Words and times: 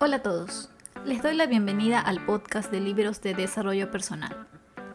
Hola 0.00 0.16
a 0.16 0.22
todos, 0.22 0.70
les 1.06 1.22
doy 1.22 1.36
la 1.36 1.46
bienvenida 1.46 2.00
al 2.00 2.24
podcast 2.26 2.68
de 2.70 2.80
libros 2.80 3.22
de 3.22 3.32
desarrollo 3.32 3.92
personal. 3.92 4.48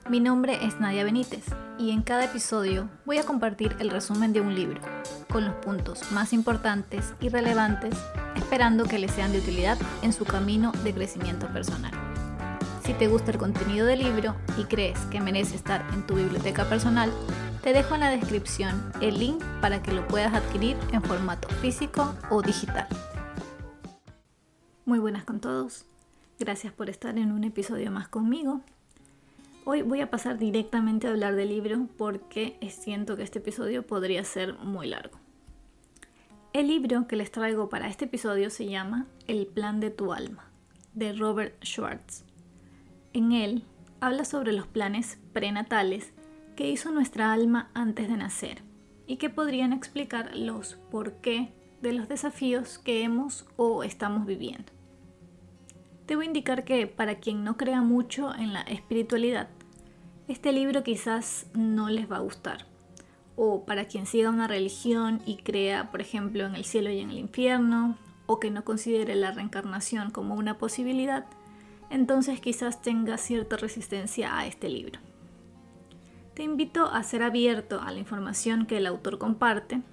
Mi 0.09 0.19
nombre 0.19 0.65
es 0.65 0.81
Nadia 0.81 1.05
Benítez 1.05 1.45
y 1.77 1.91
en 1.91 2.01
cada 2.01 2.25
episodio 2.25 2.89
voy 3.05 3.17
a 3.17 3.23
compartir 3.23 3.77
el 3.79 3.91
resumen 3.91 4.33
de 4.33 4.41
un 4.41 4.53
libro, 4.53 4.81
con 5.31 5.45
los 5.45 5.55
puntos 5.55 6.11
más 6.11 6.33
importantes 6.33 7.13
y 7.21 7.29
relevantes, 7.29 7.95
esperando 8.35 8.83
que 8.83 8.99
les 8.99 9.11
sean 9.11 9.31
de 9.31 9.39
utilidad 9.39 9.77
en 10.01 10.11
su 10.11 10.25
camino 10.25 10.73
de 10.83 10.93
crecimiento 10.93 11.47
personal. 11.47 11.93
Si 12.83 12.93
te 12.93 13.07
gusta 13.07 13.31
el 13.31 13.37
contenido 13.37 13.87
del 13.87 13.99
libro 13.99 14.35
y 14.57 14.65
crees 14.65 14.99
que 15.05 15.21
merece 15.21 15.55
estar 15.55 15.85
en 15.93 16.05
tu 16.05 16.15
biblioteca 16.15 16.65
personal, 16.65 17.09
te 17.63 17.71
dejo 17.71 17.95
en 17.95 18.01
la 18.01 18.09
descripción 18.09 18.91
el 18.99 19.17
link 19.17 19.41
para 19.61 19.81
que 19.81 19.93
lo 19.93 20.05
puedas 20.07 20.33
adquirir 20.33 20.75
en 20.91 21.01
formato 21.01 21.47
físico 21.61 22.13
o 22.29 22.41
digital. 22.41 22.87
Muy 24.89 24.97
buenas 24.97 25.23
con 25.23 25.39
todos. 25.39 25.85
Gracias 26.39 26.73
por 26.73 26.89
estar 26.89 27.15
en 27.19 27.31
un 27.31 27.43
episodio 27.43 27.91
más 27.91 28.07
conmigo. 28.07 28.61
Hoy 29.63 29.83
voy 29.83 30.01
a 30.01 30.09
pasar 30.09 30.39
directamente 30.39 31.05
a 31.05 31.11
hablar 31.11 31.35
del 31.35 31.49
libro 31.49 31.87
porque 31.95 32.57
siento 32.71 33.15
que 33.15 33.21
este 33.21 33.37
episodio 33.37 33.85
podría 33.85 34.23
ser 34.23 34.55
muy 34.55 34.87
largo. 34.87 35.19
El 36.53 36.69
libro 36.69 37.05
que 37.07 37.17
les 37.17 37.29
traigo 37.29 37.69
para 37.69 37.87
este 37.87 38.05
episodio 38.05 38.49
se 38.49 38.65
llama 38.65 39.05
El 39.27 39.45
plan 39.45 39.79
de 39.79 39.91
tu 39.91 40.11
alma, 40.11 40.49
de 40.95 41.13
Robert 41.13 41.63
Schwartz. 41.63 42.23
En 43.13 43.31
él 43.31 43.65
habla 44.01 44.25
sobre 44.25 44.53
los 44.53 44.65
planes 44.65 45.19
prenatales 45.33 46.13
que 46.55 46.67
hizo 46.67 46.89
nuestra 46.89 47.31
alma 47.31 47.69
antes 47.75 48.09
de 48.09 48.17
nacer 48.17 48.63
y 49.05 49.17
que 49.17 49.29
podrían 49.29 49.71
explicar 49.71 50.35
los 50.35 50.79
por 50.89 51.13
qué 51.17 51.53
de 51.79 51.93
los 51.93 52.09
desafíos 52.09 52.79
que 52.79 53.03
hemos 53.03 53.45
o 53.55 53.83
estamos 53.83 54.25
viviendo. 54.25 54.78
Debo 56.09 56.23
indicar 56.23 56.63
que 56.63 56.87
para 56.87 57.19
quien 57.19 57.43
no 57.43 57.55
crea 57.55 57.83
mucho 57.83 58.33
en 58.33 58.51
la 58.51 58.61
espiritualidad, 58.61 59.47
este 60.27 60.51
libro 60.51 60.81
quizás 60.81 61.45
no 61.53 61.91
les 61.91 62.11
va 62.11 62.15
a 62.15 62.21
gustar. 62.21 62.65
O 63.35 63.63
para 63.63 63.85
quien 63.85 64.07
siga 64.07 64.31
una 64.31 64.47
religión 64.47 65.21
y 65.27 65.37
crea, 65.37 65.91
por 65.91 66.01
ejemplo, 66.01 66.47
en 66.47 66.55
el 66.55 66.65
cielo 66.65 66.89
y 66.89 66.97
en 66.97 67.11
el 67.11 67.19
infierno, 67.19 67.95
o 68.25 68.39
que 68.39 68.49
no 68.49 68.65
considere 68.65 69.13
la 69.13 69.29
reencarnación 69.29 70.09
como 70.09 70.33
una 70.33 70.57
posibilidad, 70.57 71.27
entonces 71.91 72.41
quizás 72.41 72.81
tenga 72.81 73.19
cierta 73.19 73.57
resistencia 73.57 74.35
a 74.35 74.47
este 74.47 74.67
libro. 74.67 74.99
Te 76.33 76.41
invito 76.41 76.87
a 76.87 77.03
ser 77.03 77.21
abierto 77.21 77.81
a 77.83 77.91
la 77.91 77.99
información 77.99 78.65
que 78.65 78.77
el 78.77 78.87
autor 78.87 79.19
comparte. 79.19 79.83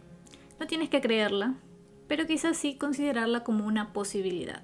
No 0.59 0.67
tienes 0.67 0.89
que 0.89 1.03
creerla, 1.03 1.57
pero 2.09 2.27
quizás 2.27 2.57
sí 2.57 2.77
considerarla 2.77 3.45
como 3.45 3.67
una 3.67 3.93
posibilidad 3.93 4.63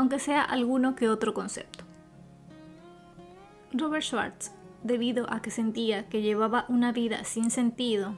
aunque 0.00 0.18
sea 0.18 0.40
alguno 0.40 0.94
que 0.94 1.10
otro 1.10 1.34
concepto. 1.34 1.84
Robert 3.70 4.02
Schwartz, 4.02 4.50
debido 4.82 5.30
a 5.30 5.42
que 5.42 5.50
sentía 5.50 6.08
que 6.08 6.22
llevaba 6.22 6.64
una 6.68 6.90
vida 6.90 7.24
sin 7.24 7.50
sentido 7.50 8.16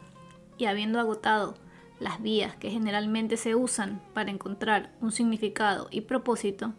y 0.58 0.66
habiendo 0.66 1.00
agotado 1.00 1.56
las 1.98 2.22
vías 2.22 2.55
que 2.55 2.70
generalmente 2.70 3.36
se 3.36 3.56
usan 3.56 4.00
para 4.14 4.30
encontrar 4.30 4.92
un 5.00 5.11
significado 5.11 5.89
y 5.91 6.02
propósito, 6.02 6.72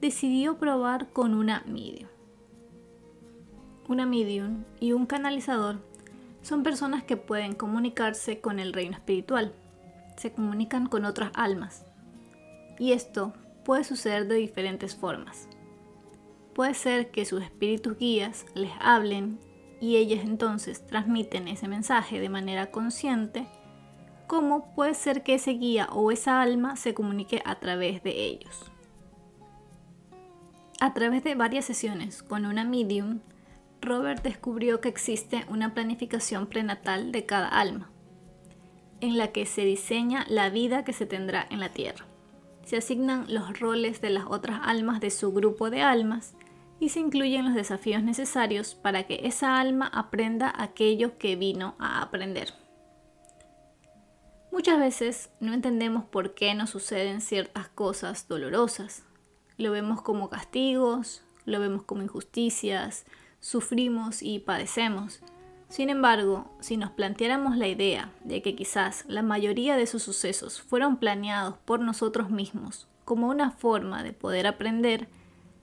decidió 0.00 0.58
probar 0.58 1.10
con 1.10 1.32
una 1.32 1.62
medium. 1.64 2.08
Una 3.86 4.04
medium 4.04 4.64
y 4.80 4.94
un 4.94 5.06
canalizador 5.06 5.78
son 6.42 6.64
personas 6.64 7.04
que 7.04 7.16
pueden 7.16 7.54
comunicarse 7.54 8.40
con 8.40 8.58
el 8.58 8.72
reino 8.72 8.96
espiritual, 8.96 9.52
se 10.16 10.32
comunican 10.32 10.88
con 10.88 11.04
otras 11.04 11.30
almas. 11.34 11.86
Y 12.80 12.90
esto 12.90 13.32
puede 13.64 13.82
suceder 13.82 14.28
de 14.28 14.36
diferentes 14.36 14.94
formas. 14.94 15.48
Puede 16.54 16.74
ser 16.74 17.10
que 17.10 17.24
sus 17.24 17.42
espíritus 17.42 17.98
guías 17.98 18.46
les 18.54 18.70
hablen 18.78 19.40
y 19.80 19.96
ellas 19.96 20.24
entonces 20.24 20.86
transmiten 20.86 21.48
ese 21.48 21.66
mensaje 21.66 22.20
de 22.20 22.28
manera 22.28 22.70
consciente, 22.70 23.46
como 24.28 24.72
puede 24.74 24.94
ser 24.94 25.22
que 25.22 25.34
ese 25.34 25.52
guía 25.52 25.88
o 25.90 26.12
esa 26.12 26.40
alma 26.40 26.76
se 26.76 26.94
comunique 26.94 27.42
a 27.44 27.56
través 27.56 28.02
de 28.02 28.24
ellos. 28.24 28.70
A 30.80 30.94
través 30.94 31.24
de 31.24 31.34
varias 31.34 31.64
sesiones 31.64 32.22
con 32.22 32.46
una 32.46 32.64
medium, 32.64 33.20
Robert 33.80 34.22
descubrió 34.22 34.80
que 34.80 34.88
existe 34.88 35.44
una 35.48 35.74
planificación 35.74 36.46
prenatal 36.46 37.10
de 37.10 37.26
cada 37.26 37.48
alma, 37.48 37.90
en 39.00 39.18
la 39.18 39.32
que 39.32 39.44
se 39.44 39.64
diseña 39.64 40.24
la 40.28 40.50
vida 40.50 40.84
que 40.84 40.92
se 40.92 41.04
tendrá 41.04 41.46
en 41.50 41.60
la 41.60 41.70
Tierra 41.70 42.06
se 42.64 42.76
asignan 42.76 43.26
los 43.28 43.58
roles 43.58 44.00
de 44.00 44.10
las 44.10 44.26
otras 44.26 44.60
almas 44.62 45.00
de 45.00 45.10
su 45.10 45.32
grupo 45.32 45.70
de 45.70 45.82
almas 45.82 46.34
y 46.80 46.88
se 46.88 47.00
incluyen 47.00 47.44
los 47.44 47.54
desafíos 47.54 48.02
necesarios 48.02 48.74
para 48.74 49.04
que 49.04 49.20
esa 49.24 49.60
alma 49.60 49.86
aprenda 49.86 50.52
aquello 50.56 51.18
que 51.18 51.36
vino 51.36 51.74
a 51.78 52.02
aprender. 52.02 52.52
Muchas 54.50 54.78
veces 54.78 55.30
no 55.40 55.52
entendemos 55.52 56.04
por 56.04 56.34
qué 56.34 56.54
nos 56.54 56.70
suceden 56.70 57.20
ciertas 57.20 57.68
cosas 57.68 58.28
dolorosas. 58.28 59.02
Lo 59.56 59.72
vemos 59.72 60.02
como 60.02 60.30
castigos, 60.30 61.22
lo 61.44 61.58
vemos 61.58 61.82
como 61.82 62.02
injusticias, 62.02 63.04
sufrimos 63.40 64.22
y 64.22 64.38
padecemos 64.38 65.20
sin 65.74 65.90
embargo, 65.90 66.48
si 66.60 66.76
nos 66.76 66.92
planteáramos 66.92 67.56
la 67.56 67.66
idea 67.66 68.12
de 68.22 68.42
que 68.42 68.54
quizás 68.54 69.04
la 69.08 69.22
mayoría 69.22 69.76
de 69.76 69.82
esos 69.82 70.04
sucesos 70.04 70.62
fueron 70.62 70.98
planeados 70.98 71.56
por 71.64 71.80
nosotros 71.80 72.30
mismos 72.30 72.86
como 73.04 73.28
una 73.28 73.50
forma 73.50 74.04
de 74.04 74.12
poder 74.12 74.46
aprender, 74.46 75.08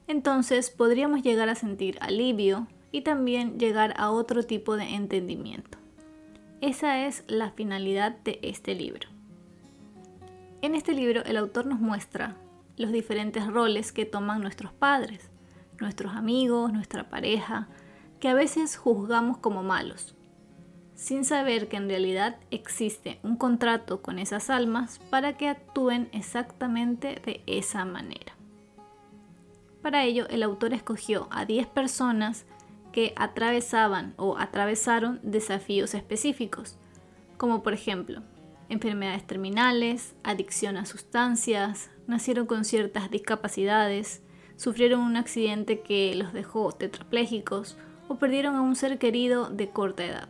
entonces 0.07 0.69
podríamos 0.69 1.21
llegar 1.23 1.47
a 1.47 1.55
sentir 1.55 1.97
alivio 2.01 2.67
y 2.91 3.03
también 3.03 3.57
llegar 3.57 3.93
a 3.95 4.11
otro 4.11 4.43
tipo 4.43 4.75
de 4.75 4.95
entendimiento. 4.95 5.77
Esa 6.59 7.07
es 7.07 7.23
la 7.27 7.51
finalidad 7.51 8.11
de 8.11 8.37
este 8.41 8.75
libro. 8.75 9.07
En 10.61 10.75
este 10.75 10.91
libro 10.91 11.23
el 11.23 11.37
autor 11.37 11.67
nos 11.67 11.79
muestra 11.79 12.35
los 12.75 12.91
diferentes 12.91 13.47
roles 13.47 13.93
que 13.93 14.03
toman 14.03 14.41
nuestros 14.41 14.73
padres, 14.73 15.31
nuestros 15.79 16.13
amigos, 16.17 16.73
nuestra 16.73 17.09
pareja, 17.09 17.69
que 18.21 18.29
a 18.29 18.33
veces 18.35 18.77
juzgamos 18.77 19.37
como 19.37 19.63
malos, 19.63 20.15
sin 20.93 21.25
saber 21.25 21.67
que 21.67 21.77
en 21.77 21.89
realidad 21.89 22.37
existe 22.51 23.19
un 23.23 23.35
contrato 23.35 24.03
con 24.03 24.19
esas 24.19 24.51
almas 24.51 24.99
para 25.09 25.35
que 25.35 25.49
actúen 25.49 26.07
exactamente 26.13 27.19
de 27.25 27.43
esa 27.47 27.83
manera. 27.83 28.37
Para 29.81 30.05
ello, 30.05 30.27
el 30.29 30.43
autor 30.43 30.73
escogió 30.73 31.27
a 31.31 31.45
10 31.45 31.65
personas 31.67 32.45
que 32.91 33.13
atravesaban 33.15 34.13
o 34.17 34.37
atravesaron 34.37 35.19
desafíos 35.23 35.95
específicos, 35.95 36.77
como 37.37 37.63
por 37.63 37.73
ejemplo 37.73 38.21
enfermedades 38.69 39.25
terminales, 39.25 40.15
adicción 40.23 40.77
a 40.77 40.85
sustancias, 40.85 41.89
nacieron 42.07 42.45
con 42.45 42.63
ciertas 42.63 43.09
discapacidades, 43.09 44.21
sufrieron 44.55 45.01
un 45.01 45.17
accidente 45.17 45.81
que 45.81 46.15
los 46.15 46.31
dejó 46.31 46.71
tetraplégicos 46.71 47.77
o 48.11 48.19
perdieron 48.19 48.55
a 48.55 48.61
un 48.61 48.75
ser 48.75 48.97
querido 48.97 49.49
de 49.49 49.69
corta 49.69 50.05
edad. 50.05 50.27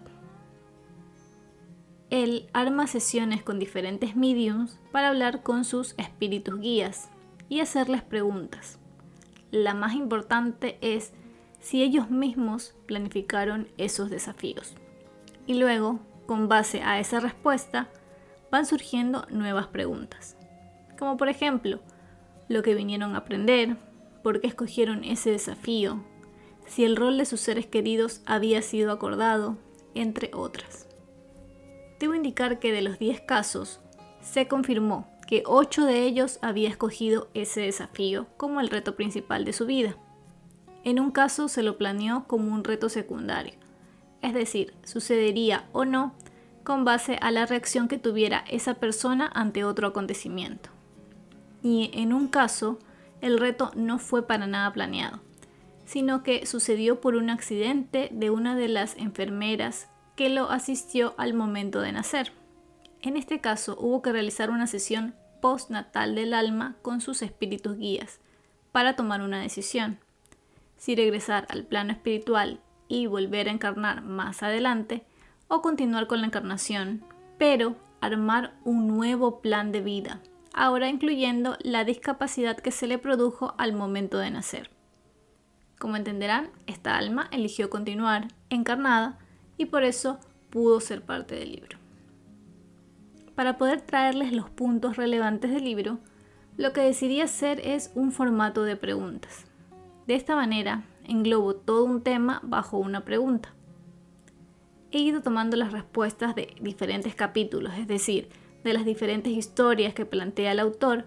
Él 2.12 2.48
arma 2.54 2.86
sesiones 2.86 3.42
con 3.42 3.58
diferentes 3.58 4.16
mediums 4.16 4.80
para 4.92 5.08
hablar 5.08 5.42
con 5.42 5.66
sus 5.66 5.96
espíritus 5.98 6.60
guías 6.60 7.10
y 7.50 7.60
hacerles 7.60 8.04
preguntas. 8.04 8.78
La 9.50 9.74
más 9.74 9.96
importante 9.96 10.78
es 10.82 11.14
si 11.60 11.82
ellos 11.82 12.12
mismos 12.12 12.76
planificaron 12.86 13.68
esos 13.78 14.12
desafíos. 14.12 14.76
Y 15.48 15.56
luego, 15.56 16.00
con 16.28 16.48
base 16.48 16.84
a 16.84 17.00
esa 17.00 17.20
respuesta, 17.20 17.90
van 18.52 18.68
surgiendo 18.68 19.26
nuevas 19.32 19.68
preguntas. 19.68 20.38
Como 21.00 21.18
por 21.18 21.30
ejemplo, 21.30 21.80
lo 22.48 22.62
que 22.62 22.76
vinieron 22.76 23.16
a 23.16 23.20
aprender, 23.20 23.78
por 24.22 24.40
qué 24.40 24.48
escogieron 24.48 25.04
ese 25.04 25.32
desafío, 25.32 26.04
si 26.72 26.86
el 26.86 26.96
rol 26.96 27.18
de 27.18 27.26
sus 27.26 27.42
seres 27.42 27.66
queridos 27.66 28.22
había 28.26 28.62
sido 28.62 28.94
acordado, 28.94 29.58
entre 29.94 30.32
otras. 30.34 30.88
Debo 32.00 32.16
indicar 32.16 32.60
que 32.60 32.72
de 32.72 32.82
los 32.82 32.98
10 32.98 33.20
casos, 33.22 33.82
se 34.22 34.48
confirmó 34.48 35.06
que 35.28 35.44
8 35.46 35.86
de 35.86 36.04
ellos 36.04 36.40
había 36.42 36.70
escogido 36.70 37.28
ese 37.34 37.60
desafío 37.60 38.28
como 38.38 38.62
el 38.62 38.70
reto 38.70 38.96
principal 38.96 39.44
de 39.44 39.52
su 39.52 39.66
vida. 39.66 39.98
En 40.86 41.02
un 41.02 41.12
caso 41.12 41.50
se 41.50 41.62
lo 41.62 41.78
planeó 41.78 42.24
como 42.26 42.54
un 42.54 42.64
reto 42.64 42.88
secundario, 42.88 43.54
es 44.22 44.34
decir, 44.34 44.74
sucedería 44.86 45.66
o 45.74 45.84
no 45.84 46.16
con 46.64 46.86
base 46.86 47.18
a 47.22 47.32
la 47.32 47.46
reacción 47.46 47.90
que 47.90 47.98
tuviera 47.98 48.46
esa 48.50 48.76
persona 48.76 49.30
ante 49.34 49.66
otro 49.66 49.88
acontecimiento. 49.88 50.70
Y 51.62 51.92
en 51.94 52.14
un 52.14 52.30
caso, 52.30 52.80
el 53.20 53.40
reto 53.40 53.72
no 53.76 54.00
fue 54.00 54.26
para 54.26 54.48
nada 54.48 54.72
planeado, 54.72 55.20
sino 55.92 56.24
que 56.24 56.46
sucedió 56.46 57.02
por 57.02 57.16
un 57.16 57.30
accidente 57.30 58.08
de 58.14 58.30
una 58.30 58.56
de 58.56 58.70
las 58.70 58.96
enfermeras 58.96 59.90
que 60.16 60.30
lo 60.30 60.50
asistió 60.50 61.14
al 61.18 61.34
momento 61.34 61.82
de 61.82 61.92
nacer. 61.92 62.32
En 63.02 63.18
este 63.18 63.42
caso 63.42 63.76
hubo 63.78 64.02
que 64.02 64.14
realizar 64.14 64.52
una 64.52 64.68
sesión 64.68 65.16
postnatal 65.42 66.16
del 66.16 66.34
alma 66.34 66.78
con 66.82 67.02
sus 67.02 67.22
espíritus 67.22 67.78
guías 67.78 68.22
para 68.72 68.96
tomar 68.96 69.22
una 69.22 69.42
decisión. 69.42 70.00
Si 70.78 70.96
regresar 70.96 71.46
al 71.50 71.66
plano 71.66 71.92
espiritual 71.92 72.62
y 72.88 73.08
volver 73.08 73.50
a 73.50 73.52
encarnar 73.52 74.02
más 74.02 74.44
adelante 74.44 75.04
o 75.50 75.62
continuar 75.62 76.08
con 76.08 76.22
la 76.22 76.28
encarnación, 76.28 77.04
pero 77.38 77.76
armar 78.00 78.54
un 78.64 78.88
nuevo 78.88 79.42
plan 79.42 79.74
de 79.74 79.82
vida, 79.82 80.22
ahora 80.54 80.88
incluyendo 80.88 81.58
la 81.60 81.84
discapacidad 81.84 82.56
que 82.56 82.72
se 82.72 82.88
le 82.88 82.98
produjo 82.98 83.56
al 83.58 83.74
momento 83.74 84.20
de 84.20 84.32
nacer. 84.32 84.70
Como 85.82 85.96
entenderán, 85.96 86.52
esta 86.68 86.96
alma 86.96 87.28
eligió 87.32 87.72
continuar 87.72 88.28
encarnada 88.52 89.18
y 89.58 89.66
por 89.66 89.84
eso 89.84 90.20
pudo 90.52 90.80
ser 90.80 91.02
parte 91.02 91.34
del 91.34 91.54
libro. 91.54 91.80
Para 93.34 93.58
poder 93.58 93.82
traerles 93.82 94.32
los 94.32 94.48
puntos 94.48 94.96
relevantes 94.96 95.50
del 95.50 95.64
libro, 95.64 95.98
lo 96.56 96.72
que 96.72 96.82
decidí 96.82 97.20
hacer 97.20 97.60
es 97.62 97.92
un 97.96 98.12
formato 98.12 98.62
de 98.62 98.76
preguntas. 98.76 99.46
De 100.06 100.14
esta 100.14 100.36
manera, 100.36 100.84
englobo 101.04 101.56
todo 101.56 101.86
un 101.86 102.04
tema 102.04 102.42
bajo 102.44 102.78
una 102.78 103.04
pregunta. 103.04 103.52
He 104.92 105.00
ido 105.00 105.24
tomando 105.24 105.58
las 105.58 105.72
respuestas 105.72 106.36
de 106.36 106.54
diferentes 106.62 107.16
capítulos, 107.16 107.74
es 107.80 107.88
decir, 107.88 108.30
de 108.64 108.74
las 108.74 108.86
diferentes 108.86 109.34
historias 109.34 109.96
que 109.96 110.06
plantea 110.06 110.52
el 110.52 110.60
autor, 110.60 111.06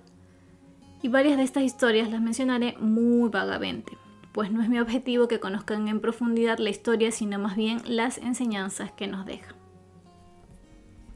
y 1.01 1.07
varias 1.07 1.37
de 1.37 1.45
estas 1.45 1.63
historias 1.63 2.11
las 2.11 2.21
mencionaré 2.21 2.75
muy 2.81 3.29
vagamente, 3.29 3.97
pues 4.35 4.51
no 4.51 4.63
es 4.63 4.69
mi 4.69 4.81
objetivo 4.81 5.29
que 5.29 5.39
conozcan 5.39 5.87
en 5.87 6.01
profundidad 6.01 6.59
la 6.59 6.69
historia, 6.69 7.13
sino 7.13 7.39
más 7.39 7.55
bien 7.55 7.81
las 7.87 8.19
enseñanzas 8.19 8.91
que 8.91 9.07
nos 9.07 9.25
deja. 9.27 9.55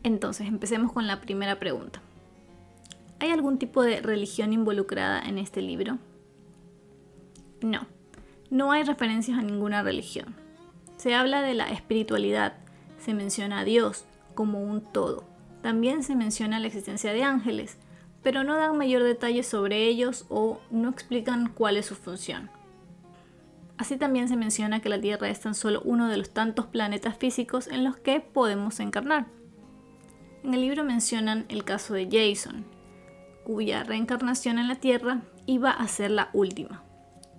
Entonces, 0.04 0.46
empecemos 0.46 0.92
con 0.92 1.08
la 1.08 1.20
primera 1.20 1.58
pregunta. 1.58 2.00
¿Hay 3.18 3.30
algún 3.30 3.58
tipo 3.58 3.82
de 3.82 4.00
religión 4.00 4.52
involucrada 4.52 5.20
en 5.20 5.38
este 5.38 5.60
libro? 5.62 5.98
No, 7.60 7.88
no 8.50 8.70
hay 8.70 8.84
referencias 8.84 9.36
a 9.36 9.42
ninguna 9.42 9.82
religión. 9.82 10.36
Se 10.96 11.16
habla 11.16 11.42
de 11.42 11.54
la 11.54 11.72
espiritualidad, 11.72 12.54
se 13.00 13.14
menciona 13.14 13.58
a 13.58 13.64
Dios 13.64 14.04
como 14.36 14.62
un 14.62 14.80
todo. 14.80 15.24
También 15.60 16.04
se 16.04 16.14
menciona 16.14 16.60
la 16.60 16.68
existencia 16.68 17.12
de 17.12 17.24
ángeles, 17.24 17.78
pero 18.22 18.44
no 18.44 18.54
dan 18.54 18.78
mayor 18.78 19.02
detalle 19.02 19.42
sobre 19.42 19.88
ellos 19.88 20.24
o 20.28 20.60
no 20.70 20.88
explican 20.88 21.48
cuál 21.48 21.76
es 21.76 21.86
su 21.86 21.96
función. 21.96 22.48
Así 23.78 23.96
también 23.96 24.28
se 24.28 24.36
menciona 24.36 24.80
que 24.80 24.88
la 24.88 25.00
Tierra 25.00 25.28
es 25.28 25.40
tan 25.40 25.54
solo 25.54 25.80
uno 25.84 26.08
de 26.08 26.16
los 26.16 26.30
tantos 26.30 26.66
planetas 26.66 27.16
físicos 27.16 27.68
en 27.68 27.84
los 27.84 27.96
que 27.96 28.20
podemos 28.20 28.80
encarnar. 28.80 29.26
En 30.42 30.52
el 30.52 30.60
libro 30.62 30.82
mencionan 30.82 31.46
el 31.48 31.64
caso 31.64 31.94
de 31.94 32.08
Jason, 32.10 32.64
cuya 33.44 33.84
reencarnación 33.84 34.58
en 34.58 34.66
la 34.66 34.74
Tierra 34.74 35.22
iba 35.46 35.70
a 35.70 35.86
ser 35.86 36.10
la 36.10 36.28
última. 36.32 36.82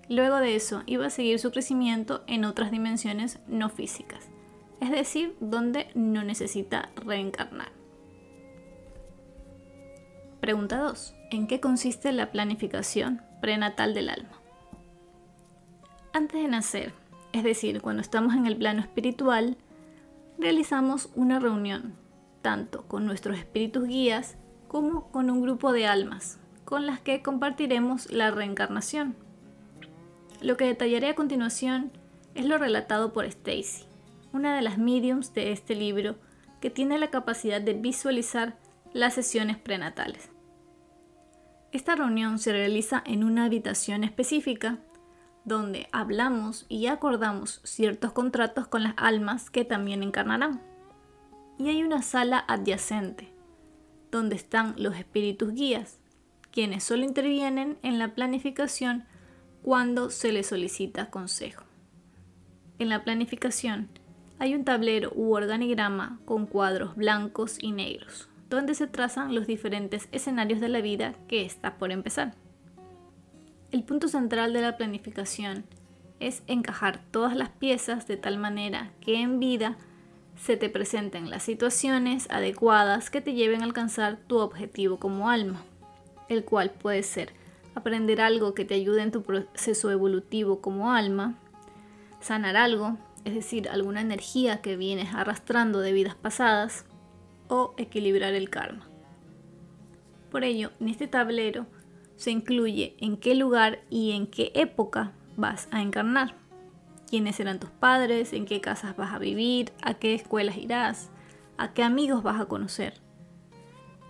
Luego 0.08 0.38
de 0.38 0.56
eso 0.56 0.82
iba 0.86 1.06
a 1.06 1.12
seguir 1.12 1.40
su 1.40 1.52
crecimiento 1.52 2.24
en 2.26 2.46
otras 2.46 2.72
dimensiones 2.72 3.40
no 3.48 3.70
físicas, 3.70 4.30
es 4.80 4.92
decir, 4.92 5.36
donde 5.42 5.88
no 5.94 6.24
necesita 6.24 6.90
reencarnar. 6.96 7.72
Pregunta 10.40 10.78
2. 10.78 11.16
¿En 11.32 11.48
qué 11.48 11.60
consiste 11.60 12.14
la 12.14 12.32
planificación 12.32 13.22
prenatal 13.42 13.94
del 13.94 14.10
alma? 14.10 14.39
Antes 16.20 16.42
de 16.42 16.50
nacer, 16.50 16.92
es 17.32 17.46
decir, 17.46 17.82
cuando 17.82 18.02
estamos 18.02 18.36
en 18.36 18.46
el 18.46 18.58
plano 18.58 18.82
espiritual, 18.82 19.56
realizamos 20.38 21.08
una 21.16 21.40
reunión, 21.40 21.96
tanto 22.42 22.84
con 22.90 23.06
nuestros 23.06 23.38
espíritus 23.38 23.88
guías 23.88 24.36
como 24.68 25.10
con 25.12 25.30
un 25.30 25.42
grupo 25.42 25.72
de 25.72 25.88
almas, 25.88 26.38
con 26.66 26.86
las 26.86 27.00
que 27.00 27.22
compartiremos 27.22 28.12
la 28.12 28.32
reencarnación. 28.32 29.16
Lo 30.42 30.58
que 30.58 30.66
detallaré 30.66 31.08
a 31.08 31.16
continuación 31.16 31.90
es 32.36 32.44
lo 32.44 32.58
relatado 32.58 33.14
por 33.14 33.24
Stacy, 33.24 33.86
una 34.34 34.54
de 34.58 34.62
las 34.62 34.78
mediums 34.78 35.34
de 35.34 35.54
este 35.54 35.74
libro 35.74 36.18
que 36.60 36.70
tiene 36.70 36.98
la 36.98 37.12
capacidad 37.12 37.62
de 37.62 37.76
visualizar 37.76 38.58
las 38.92 39.14
sesiones 39.14 39.58
prenatales. 39.58 40.30
Esta 41.72 41.96
reunión 41.96 42.40
se 42.40 42.52
realiza 42.52 43.02
en 43.06 43.24
una 43.24 43.46
habitación 43.46 44.04
específica 44.04 44.80
donde 45.46 45.88
hablamos 45.92 46.66
y 46.70 46.88
acordamos 46.88 47.62
ciertos 47.64 48.12
contratos 48.12 48.68
con 48.68 48.84
las 48.84 48.94
almas 48.98 49.50
que 49.50 49.66
también 49.66 50.04
encarnarán. 50.04 50.62
Y 51.58 51.70
hay 51.70 51.84
una 51.84 52.02
sala 52.02 52.44
adyacente, 52.48 53.34
donde 54.12 54.36
están 54.36 54.76
los 54.78 54.96
espíritus 54.96 55.54
guías, 55.54 56.00
quienes 56.52 56.84
solo 56.84 57.04
intervienen 57.04 57.78
en 57.84 58.00
la 58.00 58.14
planificación 58.16 59.06
cuando 59.62 60.10
se 60.10 60.32
les 60.32 60.48
solicita 60.48 61.10
consejo. 61.10 61.64
En 62.80 62.90
la 62.90 63.04
planificación 63.04 63.90
hay 64.40 64.56
un 64.56 64.64
tablero 64.64 65.12
u 65.16 65.34
organigrama 65.36 66.20
con 66.26 66.46
cuadros 66.46 66.96
blancos 66.96 67.58
y 67.62 67.72
negros, 67.72 68.30
donde 68.50 68.74
se 68.74 68.88
trazan 68.88 69.36
los 69.36 69.48
diferentes 69.48 70.08
escenarios 70.12 70.62
de 70.62 70.70
la 70.70 70.82
vida 70.82 71.14
que 71.28 71.46
está 71.46 71.78
por 71.78 71.92
empezar. 71.92 72.36
El 73.72 73.84
punto 73.84 74.08
central 74.08 74.52
de 74.52 74.62
la 74.62 74.78
planificación 74.78 75.64
es 76.20 76.42
encajar 76.48 77.02
todas 77.12 77.36
las 77.36 77.50
piezas 77.50 78.08
de 78.08 78.18
tal 78.18 78.40
manera 78.40 78.92
que 79.00 79.22
en 79.22 79.40
vida 79.40 79.78
se 80.36 80.58
te 80.58 80.70
presenten 80.70 81.30
las 81.30 81.44
situaciones 81.44 82.28
adecuadas 82.32 83.12
que 83.12 83.22
te 83.22 83.34
lleven 83.34 83.62
a 83.62 83.66
alcanzar 83.66 84.18
tu 84.26 84.40
objetivo 84.40 84.98
como 84.98 85.30
alma, 85.30 85.64
el 86.30 86.46
cual 86.46 86.72
puede 86.72 87.04
ser 87.04 87.34
aprender 87.76 88.22
algo 88.22 88.56
que 88.56 88.66
te 88.66 88.74
ayude 88.74 89.04
en 89.04 89.12
tu 89.12 89.22
proceso 89.22 89.92
evolutivo 89.92 90.62
como 90.62 90.92
alma, 90.92 91.38
sanar 92.22 92.58
algo, 92.58 92.98
es 93.24 93.36
decir, 93.36 93.70
alguna 93.70 94.02
energía 94.02 94.62
que 94.62 94.78
vienes 94.78 95.14
arrastrando 95.14 95.80
de 95.80 95.94
vidas 95.94 96.16
pasadas, 96.16 96.86
o 97.50 97.74
equilibrar 97.78 98.34
el 98.34 98.50
karma. 98.50 98.88
Por 100.32 100.44
ello, 100.44 100.72
en 100.80 100.90
este 100.90 101.08
tablero 101.08 101.66
se 102.20 102.32
incluye 102.32 102.98
en 103.00 103.16
qué 103.16 103.34
lugar 103.34 103.80
y 103.90 104.12
en 104.12 104.28
qué 104.28 104.52
época 104.54 105.14
vas 105.38 105.70
a 105.72 105.82
encarnar. 105.82 106.36
Quiénes 107.10 107.38
serán 107.38 107.62
tus 107.62 107.70
padres, 107.70 108.34
en 108.34 108.46
qué 108.46 108.60
casas 108.60 108.98
vas 108.98 109.14
a 109.14 109.20
vivir, 109.20 109.72
a 109.82 109.94
qué 109.94 110.14
escuelas 110.16 110.58
irás, 110.58 111.10
a 111.58 111.74
qué 111.74 111.82
amigos 111.82 112.22
vas 112.22 112.42
a 112.42 112.46
conocer. 112.46 112.96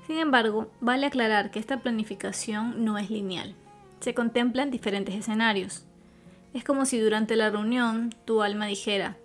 Sin 0.07 0.17
embargo, 0.17 0.71
vale 0.81 1.05
aclarar 1.05 1.51
que 1.51 1.59
esta 1.59 1.81
planificación 1.81 2.83
no 2.83 2.97
es 2.97 3.11
lineal. 3.11 3.53
Se 3.99 4.15
contemplan 4.15 4.71
diferentes 4.71 5.13
escenarios. 5.13 5.85
Es 6.55 6.63
como 6.63 6.87
si 6.87 6.99
durante 6.99 7.35
la 7.35 7.51
reunión 7.51 8.09
tu 8.25 8.41
alma 8.41 8.65
dijera, 8.65 9.17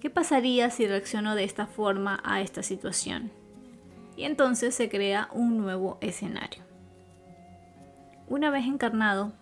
¿qué 0.00 0.10
pasaría 0.10 0.68
si 0.68 0.86
reacciono 0.86 1.34
de 1.34 1.44
esta 1.44 1.66
forma 1.66 2.20
a 2.24 2.42
esta 2.42 2.62
situación? 2.62 3.30
Y 4.18 4.24
entonces 4.24 4.74
se 4.74 4.90
crea 4.90 5.30
un 5.32 5.56
nuevo 5.56 5.96
escenario. 6.02 6.67
Una 8.30 8.50
vez 8.50 8.66
encarnado, 8.66 9.32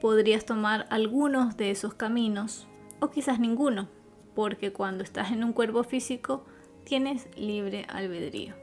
podrías 0.00 0.44
tomar 0.44 0.86
algunos 0.90 1.56
de 1.56 1.72
esos 1.72 1.94
caminos 1.94 2.68
o 3.00 3.10
quizás 3.10 3.40
ninguno, 3.40 3.88
porque 4.36 4.72
cuando 4.72 5.02
estás 5.02 5.32
en 5.32 5.42
un 5.42 5.52
cuerpo 5.52 5.82
físico 5.82 6.44
tienes 6.84 7.26
libre 7.36 7.84
albedrío. 7.88 8.54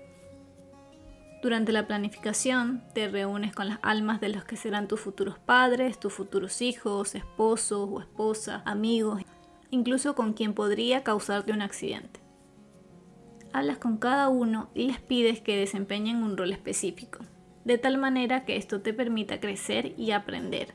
Durante 1.42 1.74
la 1.74 1.88
planificación 1.88 2.84
te 2.94 3.10
reúnes 3.10 3.54
con 3.54 3.68
las 3.68 3.80
almas 3.82 4.22
de 4.22 4.30
los 4.30 4.46
que 4.46 4.56
serán 4.56 4.88
tus 4.88 5.02
futuros 5.02 5.38
padres, 5.40 6.00
tus 6.00 6.14
futuros 6.14 6.62
hijos, 6.62 7.14
esposos 7.14 7.90
o 7.92 8.00
esposa, 8.00 8.62
amigos, 8.66 9.24
incluso 9.72 10.16
con 10.16 10.32
quien 10.32 10.54
podría 10.54 11.04
causarte 11.04 11.52
un 11.52 11.62
accidente. 11.62 12.22
Hablas 13.52 13.78
con 13.78 13.98
cada 13.98 14.30
uno 14.30 14.70
y 14.74 14.84
les 14.84 15.02
pides 15.02 15.42
que 15.42 15.58
desempeñen 15.58 16.24
un 16.24 16.38
rol 16.38 16.54
específico 16.54 17.20
de 17.70 17.78
tal 17.78 18.00
manera 18.00 18.46
que 18.46 18.56
esto 18.56 18.82
te 18.82 18.96
permita 18.96 19.40
crecer 19.40 19.94
y 19.96 20.10
aprender. 20.10 20.74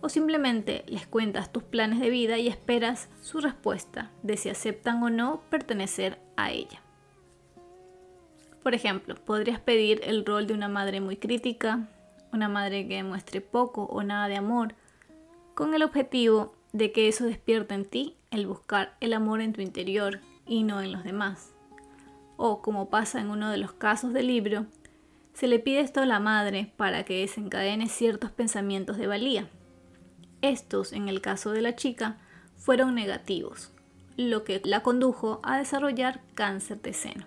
O 0.00 0.08
simplemente 0.08 0.82
les 0.88 1.06
cuentas 1.06 1.52
tus 1.52 1.62
planes 1.62 2.00
de 2.00 2.08
vida 2.08 2.38
y 2.38 2.48
esperas 2.48 3.10
su 3.20 3.40
respuesta 3.40 4.10
de 4.22 4.38
si 4.38 4.48
aceptan 4.48 5.02
o 5.02 5.10
no 5.10 5.42
pertenecer 5.50 6.18
a 6.38 6.50
ella. 6.50 6.80
Por 8.62 8.72
ejemplo, 8.72 9.14
podrías 9.14 9.60
pedir 9.60 10.00
el 10.04 10.24
rol 10.24 10.46
de 10.46 10.54
una 10.54 10.68
madre 10.68 11.02
muy 11.02 11.18
crítica, 11.18 11.86
una 12.32 12.48
madre 12.48 12.88
que 12.88 13.02
muestre 13.02 13.42
poco 13.42 13.82
o 13.84 14.02
nada 14.02 14.26
de 14.26 14.36
amor, 14.36 14.74
con 15.54 15.74
el 15.74 15.82
objetivo 15.82 16.54
de 16.72 16.92
que 16.92 17.08
eso 17.08 17.26
despierte 17.26 17.74
en 17.74 17.84
ti 17.84 18.16
el 18.30 18.46
buscar 18.46 18.96
el 19.00 19.12
amor 19.12 19.42
en 19.42 19.52
tu 19.52 19.60
interior 19.60 20.20
y 20.46 20.62
no 20.62 20.80
en 20.80 20.92
los 20.92 21.04
demás. 21.04 21.52
O 22.38 22.62
como 22.62 22.88
pasa 22.88 23.20
en 23.20 23.28
uno 23.28 23.50
de 23.50 23.58
los 23.58 23.74
casos 23.74 24.14
del 24.14 24.28
libro, 24.28 24.64
se 25.34 25.48
le 25.48 25.58
pide 25.58 25.80
esto 25.80 26.00
a 26.00 26.06
la 26.06 26.20
madre 26.20 26.72
para 26.76 27.04
que 27.04 27.20
desencadene 27.20 27.88
ciertos 27.88 28.30
pensamientos 28.30 28.98
de 28.98 29.06
valía. 29.06 29.48
Estos, 30.42 30.92
en 30.92 31.08
el 31.08 31.20
caso 31.20 31.52
de 31.52 31.62
la 31.62 31.76
chica, 31.76 32.18
fueron 32.56 32.94
negativos, 32.94 33.72
lo 34.16 34.44
que 34.44 34.60
la 34.64 34.82
condujo 34.82 35.40
a 35.42 35.58
desarrollar 35.58 36.20
cáncer 36.34 36.80
de 36.82 36.92
seno. 36.92 37.26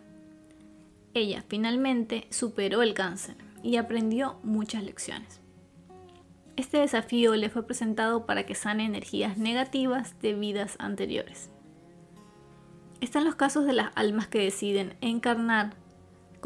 Ella 1.13 1.43
finalmente 1.47 2.27
superó 2.29 2.81
el 2.81 2.93
cáncer 2.93 3.35
y 3.63 3.77
aprendió 3.77 4.37
muchas 4.43 4.83
lecciones. 4.83 5.39
Este 6.57 6.77
desafío 6.77 7.35
le 7.35 7.49
fue 7.49 7.65
presentado 7.65 8.25
para 8.25 8.45
que 8.45 8.55
sane 8.55 8.85
energías 8.85 9.37
negativas 9.37 10.19
de 10.21 10.33
vidas 10.33 10.75
anteriores. 10.79 11.49
Están 13.01 13.25
los 13.25 13.35
casos 13.35 13.65
de 13.65 13.73
las 13.73 13.91
almas 13.95 14.27
que 14.27 14.39
deciden 14.39 14.95
encarnar 15.01 15.75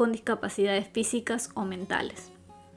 con 0.00 0.12
discapacidades 0.12 0.88
físicas 0.88 1.50
o 1.52 1.66
mentales, 1.66 2.32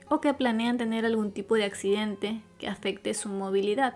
o 0.10 0.20
que 0.20 0.34
planean 0.34 0.78
tener 0.78 1.06
algún 1.06 1.32
tipo 1.32 1.56
de 1.56 1.64
accidente 1.64 2.42
que 2.60 2.68
afecte 2.68 3.14
su 3.14 3.30
movilidad, 3.30 3.96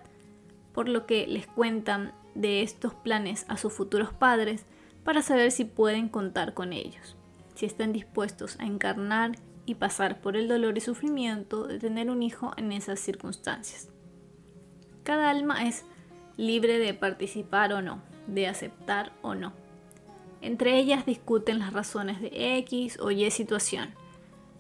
por 0.71 0.87
lo 0.87 1.05
que 1.05 1.27
les 1.27 1.45
cuentan 1.45 2.13
de 2.35 2.61
estos 2.61 2.93
planes 2.93 3.45
a 3.49 3.57
sus 3.57 3.73
futuros 3.73 4.13
padres 4.13 4.65
para 5.03 5.21
saber 5.21 5.51
si 5.51 5.65
pueden 5.65 6.07
contar 6.07 6.53
con 6.53 6.71
ellos, 6.71 7.17
si 7.53 7.65
están 7.65 7.91
dispuestos 7.91 8.57
a 8.61 8.65
encarnar 8.65 9.33
y 9.65 9.75
pasar 9.75 10.21
por 10.21 10.37
el 10.37 10.47
dolor 10.47 10.77
y 10.77 10.79
sufrimiento 10.79 11.67
de 11.67 11.79
tener 11.79 12.09
un 12.09 12.23
hijo 12.23 12.53
en 12.55 12.71
esas 12.71 13.01
circunstancias. 13.01 13.89
Cada 15.03 15.29
alma 15.29 15.67
es 15.67 15.83
libre 16.37 16.79
de 16.79 16.93
participar 16.93 17.73
o 17.73 17.81
no, 17.81 18.01
de 18.27 18.47
aceptar 18.47 19.11
o 19.21 19.35
no. 19.35 19.51
Entre 20.41 20.77
ellas 20.77 21.05
discuten 21.05 21.59
las 21.59 21.73
razones 21.73 22.21
de 22.21 22.57
X 22.59 22.99
o 22.99 23.11
Y 23.11 23.29
situación. 23.31 23.89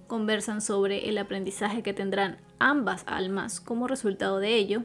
Conversan 0.07 0.61
sobre 0.61 1.09
el 1.09 1.17
aprendizaje 1.17 1.83
que 1.83 1.93
tendrán 1.93 2.37
ambas 2.59 3.03
almas 3.07 3.59
como 3.59 3.87
resultado 3.87 4.39
de 4.39 4.55
ello. 4.55 4.83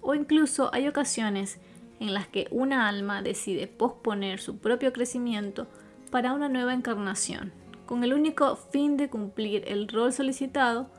O 0.00 0.14
incluso 0.14 0.70
hay 0.72 0.88
ocasiones 0.88 1.58
en 2.00 2.14
las 2.14 2.26
que 2.26 2.48
una 2.50 2.88
alma 2.88 3.22
decide 3.22 3.66
posponer 3.66 4.40
su 4.40 4.58
propio 4.58 4.92
crecimiento 4.92 5.68
para 6.10 6.32
una 6.32 6.48
nueva 6.48 6.74
encarnación, 6.74 7.52
con 7.86 8.04
el 8.04 8.12
único 8.12 8.56
fin 8.56 8.96
de 8.96 9.08
cumplir 9.08 9.64
el 9.66 9.88
rol 9.88 10.12
solicitado 10.12 10.90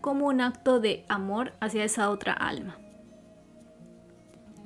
como 0.00 0.26
un 0.26 0.40
acto 0.40 0.80
de 0.80 1.04
amor 1.08 1.52
hacia 1.60 1.84
esa 1.84 2.10
otra 2.10 2.32
alma. 2.32 2.78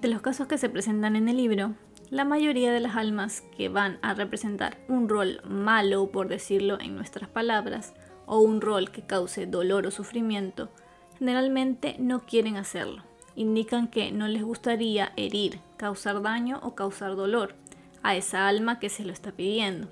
De 0.01 0.09
los 0.09 0.23
casos 0.23 0.47
que 0.47 0.59
se 0.59 0.69
presentan 0.71 1.17
en 1.17 1.29
el 1.29 1.37
libro, 1.37 1.75
la 2.11 2.25
mayoría 2.25 2.73
de 2.73 2.81
las 2.81 2.97
almas 2.97 3.43
que 3.57 3.69
van 3.69 3.99
a 4.03 4.15
representar 4.15 4.79
un 4.89 5.09
rol 5.09 5.41
malo, 5.45 6.11
por 6.11 6.27
decirlo 6.27 6.79
en 6.81 6.97
nuestras 6.97 7.29
palabras, 7.29 7.95
o 8.27 8.41
un 8.41 8.61
rol 8.61 8.91
que 8.91 9.03
cause 9.03 9.47
dolor 9.47 9.87
o 9.87 9.91
sufrimiento, 9.91 10.71
generalmente 11.19 11.97
no 11.99 12.21
quieren 12.21 12.57
hacerlo. 12.57 13.05
Indican 13.37 13.87
que 13.89 14.11
no 14.11 14.27
les 14.27 14.43
gustaría 14.43 15.13
herir, 15.17 15.61
causar 15.77 16.21
daño 16.21 16.59
o 16.63 16.75
causar 16.75 17.15
dolor 17.15 17.55
a 18.03 18.17
esa 18.17 18.49
alma 18.49 18.81
que 18.81 18.89
se 18.89 19.05
lo 19.05 19.13
está 19.13 19.31
pidiendo. 19.31 19.89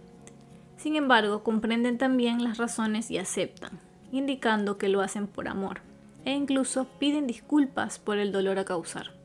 Sin 0.76 0.96
embargo, 0.96 1.44
comprenden 1.44 1.98
también 1.98 2.42
las 2.42 2.58
razones 2.58 3.10
y 3.10 3.18
aceptan, 3.18 3.78
indicando 4.10 4.76
que 4.76 4.88
lo 4.88 5.02
hacen 5.02 5.28
por 5.28 5.48
amor, 5.48 5.82
e 6.24 6.32
incluso 6.32 6.86
piden 6.98 7.26
disculpas 7.26 7.98
por 7.98 8.18
el 8.18 8.32
dolor 8.32 8.58
a 8.58 8.64
causar. 8.64 9.17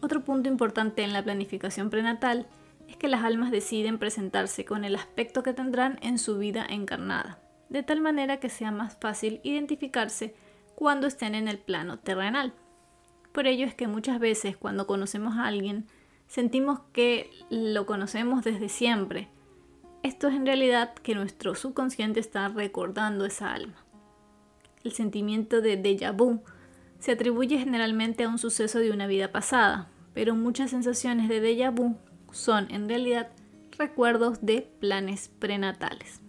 Otro 0.00 0.22
punto 0.22 0.48
importante 0.48 1.02
en 1.02 1.12
la 1.12 1.22
planificación 1.22 1.90
prenatal 1.90 2.46
es 2.88 2.96
que 2.96 3.08
las 3.08 3.24
almas 3.24 3.50
deciden 3.50 3.98
presentarse 3.98 4.64
con 4.64 4.84
el 4.84 4.96
aspecto 4.96 5.42
que 5.42 5.54
tendrán 5.54 5.98
en 6.02 6.18
su 6.18 6.38
vida 6.38 6.66
encarnada, 6.68 7.38
de 7.68 7.82
tal 7.82 8.00
manera 8.00 8.38
que 8.38 8.48
sea 8.48 8.70
más 8.70 8.96
fácil 9.00 9.40
identificarse 9.42 10.34
cuando 10.74 11.06
estén 11.06 11.34
en 11.34 11.48
el 11.48 11.58
plano 11.58 11.98
terrenal. 11.98 12.52
Por 13.32 13.46
ello 13.46 13.66
es 13.66 13.74
que 13.74 13.88
muchas 13.88 14.20
veces 14.20 14.56
cuando 14.56 14.86
conocemos 14.86 15.36
a 15.36 15.46
alguien 15.46 15.86
sentimos 16.26 16.80
que 16.92 17.30
lo 17.50 17.86
conocemos 17.86 18.44
desde 18.44 18.68
siempre. 18.68 19.28
Esto 20.02 20.28
es 20.28 20.34
en 20.34 20.46
realidad 20.46 20.94
que 20.94 21.14
nuestro 21.14 21.54
subconsciente 21.54 22.20
está 22.20 22.48
recordando 22.48 23.24
esa 23.24 23.52
alma. 23.52 23.84
El 24.84 24.92
sentimiento 24.92 25.62
de 25.62 25.82
déjà 25.82 26.14
vu 26.14 26.42
se 27.04 27.12
atribuye 27.12 27.58
generalmente 27.58 28.24
a 28.24 28.30
un 28.30 28.38
suceso 28.38 28.78
de 28.78 28.90
una 28.90 29.06
vida 29.06 29.30
pasada, 29.30 29.90
pero 30.14 30.34
muchas 30.34 30.70
sensaciones 30.70 31.28
de 31.28 31.42
déjà 31.42 31.70
vu 31.70 31.98
son 32.32 32.66
en 32.70 32.88
realidad 32.88 33.28
recuerdos 33.76 34.38
de 34.40 34.62
planes 34.80 35.28
prenatales. 35.38 36.22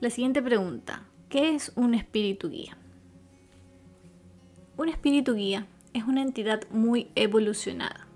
La 0.00 0.08
siguiente 0.08 0.40
pregunta, 0.40 1.02
¿qué 1.28 1.54
es 1.54 1.72
un 1.76 1.92
espíritu 1.92 2.48
guía? 2.48 2.78
Un 4.78 4.88
espíritu 4.88 5.34
guía 5.34 5.66
es 5.92 6.04
una 6.04 6.22
entidad 6.22 6.62
muy 6.70 7.10
evolucionada, 7.16 8.06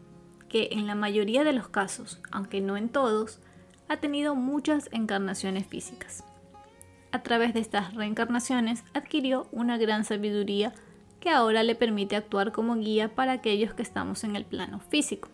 que 0.49 0.71
en 0.73 0.87
la 0.87 0.95
mayoría 0.95 1.45
de 1.45 1.53
los 1.53 1.69
casos, 1.69 2.19
aunque 2.31 2.62
no 2.62 2.79
en 2.79 2.88
todos, 2.88 3.41
ha 3.88 3.99
tenido 3.99 4.35
muchas 4.35 4.88
encarnaciones 4.91 5.67
físicas. 5.67 6.25
A 7.11 7.23
través 7.23 7.55
de 7.55 7.61
estas 7.61 7.95
reencarnaciones 7.95 8.85
adquirió 8.93 9.49
una 9.50 9.79
gran 9.79 10.05
sabiduría 10.05 10.75
que 11.21 11.31
ahora 11.31 11.62
le 11.62 11.75
permite 11.75 12.17
actuar 12.17 12.53
como 12.53 12.77
guía 12.77 13.15
para 13.15 13.33
aquellos 13.33 13.75
que 13.75 13.83
estamos 13.83 14.25
en 14.25 14.37
el 14.37 14.45
plano 14.45 14.81
físico. 14.81 15.29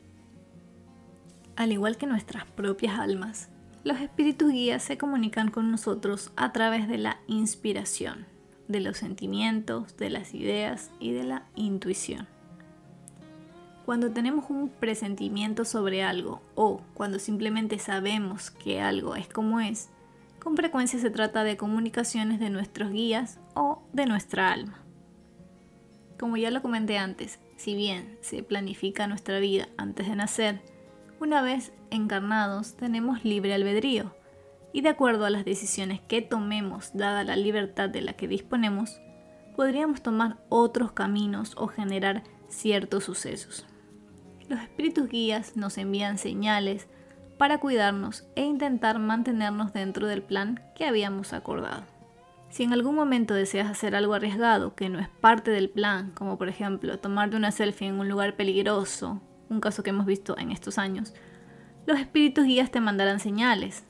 Al 1.57 1.73
igual 1.73 1.97
que 1.97 2.07
nuestras 2.07 2.47
propias 2.47 2.99
almas, 2.99 3.49
los 3.85 4.01
espíritus 4.01 4.51
guías 4.51 4.83
se 4.83 4.97
comunican 4.97 5.51
con 5.51 5.71
nosotros 5.71 6.33
a 6.37 6.53
través 6.53 6.89
de 6.89 6.99
la 6.99 7.19
inspiración, 7.27 8.27
de 8.67 8.81
los 8.81 8.97
sentimientos, 8.97 9.97
de 9.97 10.11
las 10.11 10.33
ideas 10.33 10.91
y 11.01 11.13
de 11.13 11.25
la 11.25 11.45
intuición. 11.55 12.27
Cuando 13.85 14.11
tenemos 14.11 14.49
un 14.49 14.71
presentimiento 14.71 15.67
sobre 15.67 16.03
algo 16.03 16.41
o 16.55 16.81
cuando 16.95 17.19
simplemente 17.19 17.79
sabemos 17.79 18.51
que 18.51 18.81
algo 18.81 19.15
es 19.17 19.29
como 19.29 19.61
es, 19.61 19.91
con 20.45 20.57
frecuencia 20.57 20.99
se 21.01 21.11
trata 21.11 21.43
de 21.43 21.57
comunicaciones 21.57 22.39
de 22.39 22.51
nuestros 22.51 22.93
guías 22.93 23.41
o 23.55 23.83
de 23.95 24.05
nuestra 24.05 24.53
alma. 24.53 24.79
Como 26.19 26.37
ya 26.37 26.51
lo 26.51 26.61
comenté 26.61 26.99
antes, 26.99 27.41
si 27.57 27.75
bien 27.75 28.19
se 28.21 28.43
planifica 28.43 29.07
nuestra 29.07 29.39
vida 29.39 29.69
antes 29.79 30.07
de 30.07 30.17
nacer, 30.17 30.61
una 31.19 31.41
vez 31.41 31.73
encarnados 31.91 32.77
tenemos 32.77 33.25
libre 33.25 33.55
albedrío 33.55 34.15
y 34.75 34.83
de 34.83 34.91
acuerdo 34.91 35.25
a 35.25 35.31
las 35.31 35.47
decisiones 35.47 36.01
que 36.03 36.21
tomemos 36.21 36.91
dada 36.93 37.25
la 37.25 37.37
libertad 37.37 37.89
de 37.89 38.03
la 38.03 38.13
que 38.13 38.29
disponemos, 38.29 39.01
podríamos 39.57 40.03
tomar 40.03 40.37
otros 40.51 40.93
caminos 40.93 41.55
o 41.57 41.69
generar 41.69 42.23
ciertos 42.49 43.05
sucesos. 43.05 43.65
Los 44.49 44.61
espíritus 44.61 45.09
guías 45.09 45.57
nos 45.57 45.79
envían 45.79 46.19
señales 46.19 46.87
para 47.39 47.59
cuidarnos 47.59 48.25
e 48.37 48.43
intentar 48.43 48.99
mantenernos 48.99 49.73
dentro 49.73 50.07
del 50.07 50.23
plan 50.23 50.61
que 50.75 50.87
habíamos 50.87 51.33
acordado. 51.33 51.83
Si 52.51 52.63
en 52.63 52.73
algún 52.73 52.95
momento 52.95 53.35
deseas 53.35 53.69
hacer 53.69 53.97
algo 53.97 54.15
arriesgado 54.15 54.77
que 54.77 54.89
no 54.89 55.01
es 55.01 55.09
parte 55.09 55.51
del 55.51 55.71
plan, 55.71 56.13
como 56.15 56.39
por 56.39 56.49
ejemplo 56.49 56.99
tomarte 56.99 57.37
una 57.37 57.51
selfie 57.51 57.89
en 57.89 57.99
un 57.99 58.09
lugar 58.09 58.37
peligroso, 58.37 59.21
un 59.49 59.61
caso 59.61 59.83
que 59.83 59.91
hemos 59.91 60.07
visto 60.07 60.39
en 60.39 60.53
estos 60.53 60.79
años, 60.79 61.15
los 61.87 61.99
espíritus 61.99 62.45
guías 62.47 62.71
te 62.71 62.81
mandarán 62.81 63.21
señales. 63.21 63.85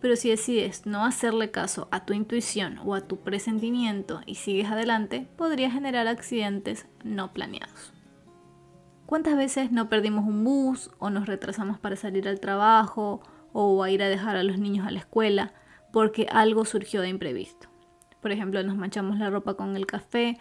Pero 0.00 0.16
si 0.16 0.30
decides 0.30 0.86
no 0.86 1.04
hacerle 1.04 1.50
caso 1.50 1.86
a 1.90 2.04
tu 2.04 2.12
intuición 2.12 2.80
o 2.84 2.94
a 2.94 3.02
tu 3.02 3.18
presentimiento 3.18 4.22
y 4.26 4.36
sigues 4.36 4.70
adelante, 4.70 5.28
podría 5.36 5.70
generar 5.70 6.08
accidentes 6.08 6.86
no 7.04 7.32
planeados. 7.32 7.92
¿Cuántas 9.10 9.36
veces 9.36 9.72
no 9.72 9.88
perdimos 9.88 10.24
un 10.24 10.44
bus 10.44 10.88
o 11.00 11.10
nos 11.10 11.26
retrasamos 11.26 11.80
para 11.80 11.96
salir 11.96 12.28
al 12.28 12.38
trabajo 12.38 13.20
o 13.52 13.82
a 13.82 13.90
ir 13.90 14.04
a 14.04 14.08
dejar 14.08 14.36
a 14.36 14.44
los 14.44 14.60
niños 14.60 14.86
a 14.86 14.92
la 14.92 15.00
escuela 15.00 15.52
porque 15.92 16.28
algo 16.30 16.64
surgió 16.64 17.00
de 17.00 17.08
imprevisto? 17.08 17.66
Por 18.22 18.30
ejemplo, 18.30 18.62
nos 18.62 18.76
manchamos 18.76 19.18
la 19.18 19.28
ropa 19.28 19.54
con 19.54 19.74
el 19.74 19.84
café, 19.84 20.38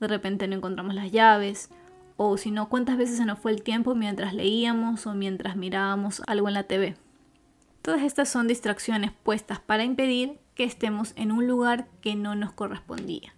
de 0.00 0.08
repente 0.08 0.48
no 0.48 0.56
encontramos 0.56 0.96
las 0.96 1.12
llaves, 1.12 1.70
o 2.16 2.36
si 2.38 2.50
no, 2.50 2.68
cuántas 2.68 2.96
veces 2.96 3.18
se 3.18 3.24
nos 3.24 3.38
fue 3.38 3.52
el 3.52 3.62
tiempo 3.62 3.94
mientras 3.94 4.34
leíamos 4.34 5.06
o 5.06 5.14
mientras 5.14 5.54
mirábamos 5.54 6.20
algo 6.26 6.48
en 6.48 6.54
la 6.54 6.64
TV. 6.64 6.96
Todas 7.82 8.02
estas 8.02 8.28
son 8.28 8.48
distracciones 8.48 9.12
puestas 9.12 9.60
para 9.60 9.84
impedir 9.84 10.40
que 10.56 10.64
estemos 10.64 11.12
en 11.14 11.30
un 11.30 11.46
lugar 11.46 11.86
que 12.00 12.16
no 12.16 12.34
nos 12.34 12.52
correspondía, 12.52 13.32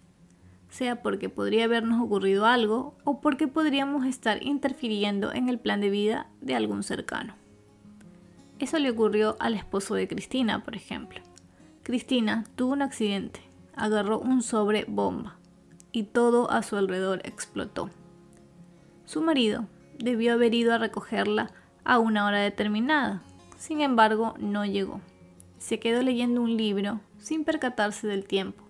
sea 0.71 1.03
porque 1.03 1.29
podría 1.29 1.65
habernos 1.65 2.01
ocurrido 2.01 2.47
algo 2.47 2.95
o 3.03 3.21
porque 3.21 3.47
podríamos 3.47 4.07
estar 4.07 4.41
interfiriendo 4.41 5.31
en 5.31 5.49
el 5.49 5.59
plan 5.59 5.81
de 5.81 5.91
vida 5.91 6.25
de 6.41 6.55
algún 6.55 6.81
cercano. 6.81 7.35
Eso 8.57 8.79
le 8.79 8.89
ocurrió 8.89 9.37
al 9.39 9.53
esposo 9.53 9.93
de 9.93 10.07
Cristina, 10.07 10.63
por 10.63 10.75
ejemplo. 10.75 11.21
Cristina 11.83 12.45
tuvo 12.55 12.73
un 12.73 12.81
accidente 12.81 13.51
agarró 13.75 14.19
un 14.19 14.43
sobre 14.43 14.85
bomba 14.87 15.35
y 15.91 16.03
todo 16.03 16.51
a 16.51 16.63
su 16.63 16.75
alrededor 16.75 17.21
explotó. 17.23 17.89
Su 19.05 19.21
marido 19.21 19.65
debió 19.97 20.33
haber 20.33 20.53
ido 20.53 20.73
a 20.73 20.77
recogerla 20.77 21.51
a 21.83 21.99
una 21.99 22.25
hora 22.25 22.39
determinada, 22.39 23.23
sin 23.57 23.81
embargo 23.81 24.35
no 24.39 24.65
llegó. 24.65 25.01
Se 25.57 25.79
quedó 25.79 26.01
leyendo 26.01 26.41
un 26.41 26.57
libro 26.57 27.01
sin 27.17 27.43
percatarse 27.43 28.07
del 28.07 28.25
tiempo. 28.25 28.60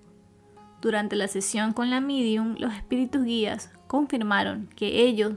Durante 0.82 1.16
la 1.16 1.28
sesión 1.28 1.74
con 1.74 1.92
la 1.92 2.02
medium, 2.02 2.56
los 2.58 2.74
espíritus 2.74 3.24
guías 3.24 3.72
confirmaron 3.88 4.68
que 4.76 5.04
ellos 5.04 5.34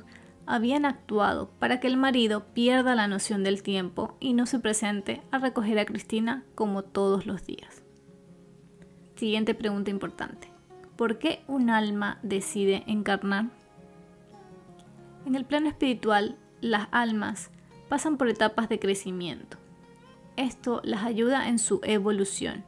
habían 0.46 0.86
actuado 0.86 1.50
para 1.58 1.80
que 1.80 1.86
el 1.86 1.96
marido 1.96 2.46
pierda 2.54 2.94
la 2.94 3.08
noción 3.08 3.44
del 3.44 3.62
tiempo 3.62 4.16
y 4.20 4.32
no 4.32 4.46
se 4.46 4.58
presente 4.58 5.22
a 5.30 5.38
recoger 5.38 5.78
a 5.78 5.84
Cristina 5.84 6.44
como 6.54 6.82
todos 6.82 7.26
los 7.26 7.44
días. 7.44 7.82
Siguiente 9.16 9.54
pregunta 9.54 9.90
importante. 9.90 10.48
¿Por 10.96 11.18
qué 11.18 11.42
un 11.46 11.70
alma 11.70 12.18
decide 12.22 12.82
encarnar? 12.86 13.46
En 15.26 15.34
el 15.34 15.44
plano 15.44 15.68
espiritual, 15.68 16.36
las 16.60 16.88
almas 16.90 17.50
pasan 17.88 18.16
por 18.16 18.28
etapas 18.28 18.68
de 18.68 18.78
crecimiento. 18.78 19.58
Esto 20.36 20.80
las 20.84 21.04
ayuda 21.04 21.48
en 21.48 21.58
su 21.58 21.80
evolución. 21.84 22.64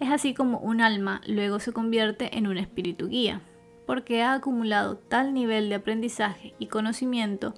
Es 0.00 0.10
así 0.10 0.34
como 0.34 0.58
un 0.58 0.80
alma 0.80 1.20
luego 1.26 1.60
se 1.60 1.72
convierte 1.72 2.36
en 2.36 2.46
un 2.46 2.58
espíritu 2.58 3.08
guía, 3.08 3.40
porque 3.86 4.22
ha 4.22 4.34
acumulado 4.34 4.96
tal 4.96 5.34
nivel 5.34 5.68
de 5.68 5.76
aprendizaje 5.76 6.54
y 6.58 6.66
conocimiento 6.66 7.54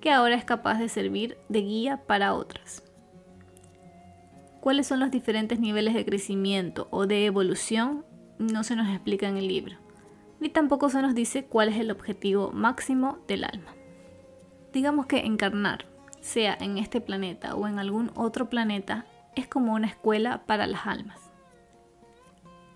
que 0.00 0.10
ahora 0.10 0.34
es 0.34 0.44
capaz 0.44 0.78
de 0.78 0.88
servir 0.88 1.36
de 1.48 1.62
guía 1.62 2.02
para 2.06 2.34
otras. 2.34 2.82
¿Cuáles 4.60 4.86
son 4.86 5.00
los 5.00 5.10
diferentes 5.10 5.58
niveles 5.58 5.94
de 5.94 6.04
crecimiento 6.04 6.88
o 6.90 7.06
de 7.06 7.24
evolución? 7.24 8.04
No 8.38 8.62
se 8.62 8.76
nos 8.76 8.88
explica 8.88 9.28
en 9.28 9.36
el 9.36 9.48
libro, 9.48 9.76
ni 10.38 10.48
tampoco 10.48 10.90
se 10.90 11.02
nos 11.02 11.14
dice 11.14 11.44
cuál 11.44 11.68
es 11.68 11.78
el 11.78 11.90
objetivo 11.90 12.50
máximo 12.52 13.18
del 13.26 13.44
alma. 13.44 13.74
Digamos 14.72 15.06
que 15.06 15.18
encarnar, 15.18 15.86
sea 16.20 16.56
en 16.60 16.78
este 16.78 17.00
planeta 17.00 17.54
o 17.54 17.66
en 17.66 17.78
algún 17.78 18.10
otro 18.14 18.48
planeta, 18.48 19.06
es 19.34 19.46
como 19.46 19.74
una 19.74 19.86
escuela 19.86 20.42
para 20.46 20.66
las 20.66 20.86
almas. 20.86 21.29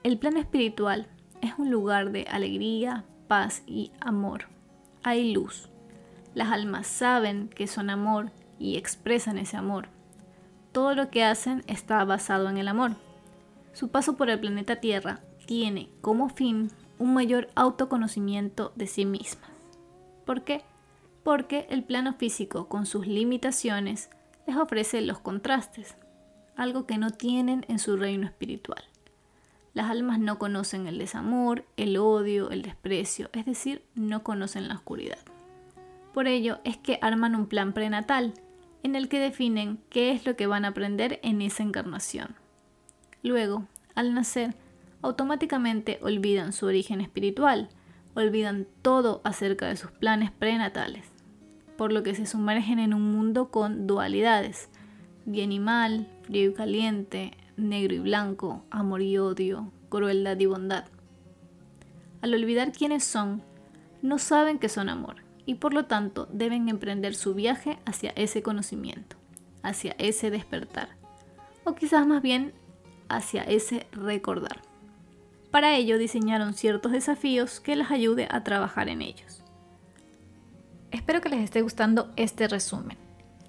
El 0.05 0.19
plano 0.19 0.39
espiritual 0.39 1.07
es 1.41 1.55
un 1.57 1.71
lugar 1.71 2.13
de 2.13 2.25
alegría, 2.25 3.07
paz 3.27 3.63
y 3.67 3.91
amor. 4.01 4.49
Hay 5.03 5.33
luz. 5.33 5.71
Las 6.35 6.53
almas 6.53 6.87
saben 6.87 7.49
que 7.49 7.67
son 7.67 7.89
amor 7.89 8.31
y 8.59 8.77
expresan 8.77 9.39
ese 9.39 9.57
amor. 9.57 9.89
Todo 10.73 10.95
lo 10.95 11.09
que 11.09 11.25
hacen 11.25 11.65
está 11.69 12.05
basado 12.05 12.51
en 12.51 12.59
el 12.59 12.69
amor. 12.69 12.97
Su 13.73 13.89
paso 13.89 14.15
por 14.19 14.29
el 14.29 14.39
planeta 14.39 14.77
Tierra 14.77 15.21
tiene 15.47 15.89
como 16.03 16.29
fin 16.29 16.71
un 16.99 17.15
mayor 17.15 17.49
autoconocimiento 17.55 18.75
de 18.77 18.87
sí 18.87 19.07
mismas. 19.07 19.49
¿Por 20.27 20.45
qué? 20.45 20.65
Porque 21.23 21.67
el 21.71 21.83
plano 21.83 22.13
físico, 22.13 22.69
con 22.69 22.85
sus 22.85 23.07
limitaciones, 23.07 24.11
les 24.47 24.59
ofrece 24.59 25.01
los 25.01 25.19
contrastes, 25.19 25.97
algo 26.57 26.85
que 26.85 26.99
no 26.99 27.11
tienen 27.11 27.65
en 27.69 27.79
su 27.79 27.97
reino 27.97 28.27
espiritual. 28.27 28.85
Las 29.75 29.91
almas 29.91 30.21
no 30.21 30.39
conocen 30.39 30.87
el 30.87 30.99
desamor, 30.99 31.65
el 31.77 31.97
odio, 31.97 32.51
el 32.51 32.63
desprecio, 32.63 33.29
es 33.33 33.45
decir, 33.45 33.85
no 33.97 34.23
conocen 34.23 34.69
la 34.69 34.75
oscuridad. 34.75 35.19
Por 36.13 36.29
ello 36.29 36.61
es 36.63 36.77
que 36.77 37.01
arman 37.03 37.35
un 37.35 37.47
plan 37.47 37.73
prenatal 37.73 38.35
en 38.85 38.95
el 38.95 39.09
que 39.09 39.19
definen 39.19 39.81
qué 39.91 40.13
es 40.13 40.27
lo 40.27 40.37
que 40.37 40.47
van 40.47 40.65
a 40.65 40.69
aprender 40.69 41.19
en 41.25 41.43
esa 41.43 41.65
encarnación. 41.65 42.37
Luego, 43.25 43.67
al 43.97 44.15
nacer, 44.15 44.55
automáticamente 45.03 45.99
olvidan 46.03 46.53
su 46.53 46.67
origen 46.67 47.01
espiritual, 47.01 47.69
olvidan 48.15 48.69
todo 48.81 49.23
acerca 49.25 49.67
de 49.67 49.77
sus 49.77 49.91
planes 49.91 50.31
prenatales, 50.31 51.05
por 51.77 51.93
lo 51.93 52.05
que 52.05 52.15
se 52.15 52.27
sumergen 52.27 52.79
en 52.79 52.95
un 52.95 53.11
mundo 53.11 53.51
con 53.51 53.89
dualidades, 53.89 54.69
bien 55.25 55.51
y 55.51 55.59
mal, 55.59 56.07
frío 56.23 56.51
y 56.51 56.55
caliente, 56.55 57.33
negro 57.57 57.95
y 57.95 57.99
blanco, 57.99 58.65
amor 58.71 59.03
y 59.03 59.19
odio, 59.19 59.73
crueldad 59.89 60.39
y 60.39 60.47
bondad. 60.47 60.85
Al 62.23 62.35
olvidar 62.35 62.73
quiénes 62.73 63.05
son, 63.05 63.43
no 64.03 64.19
saben 64.19 64.59
que 64.59 64.69
son 64.69 64.89
amor 64.89 65.17
y 65.47 65.57
por 65.57 65.75
lo 65.75 65.87
tanto 65.87 66.27
deben 66.33 66.69
emprender 66.69 67.15
su 67.15 67.35
viaje 67.35 67.79
hacia 67.85 68.11
ese 68.11 68.43
conocimiento, 68.43 69.17
hacia 69.63 69.95
ese 69.99 70.31
despertar, 70.31 70.89
o 71.65 71.75
quizás 71.75 72.07
más 72.07 72.23
bien 72.23 72.53
hacia 73.09 73.43
ese 73.43 73.87
recordar. 73.93 74.63
Para 75.51 75.77
ello 75.77 75.99
diseñaron 75.99 76.55
ciertos 76.55 76.93
desafíos 76.93 77.61
que 77.61 77.77
les 77.77 77.91
ayude 77.91 78.27
a 78.31 78.43
trabajar 78.43 78.89
en 78.89 79.03
ellos. 79.03 79.43
Espero 80.91 81.21
que 81.21 81.29
les 81.29 81.41
esté 81.41 81.63
gustando 81.63 82.13
este 82.17 82.49
resumen. 82.49 82.97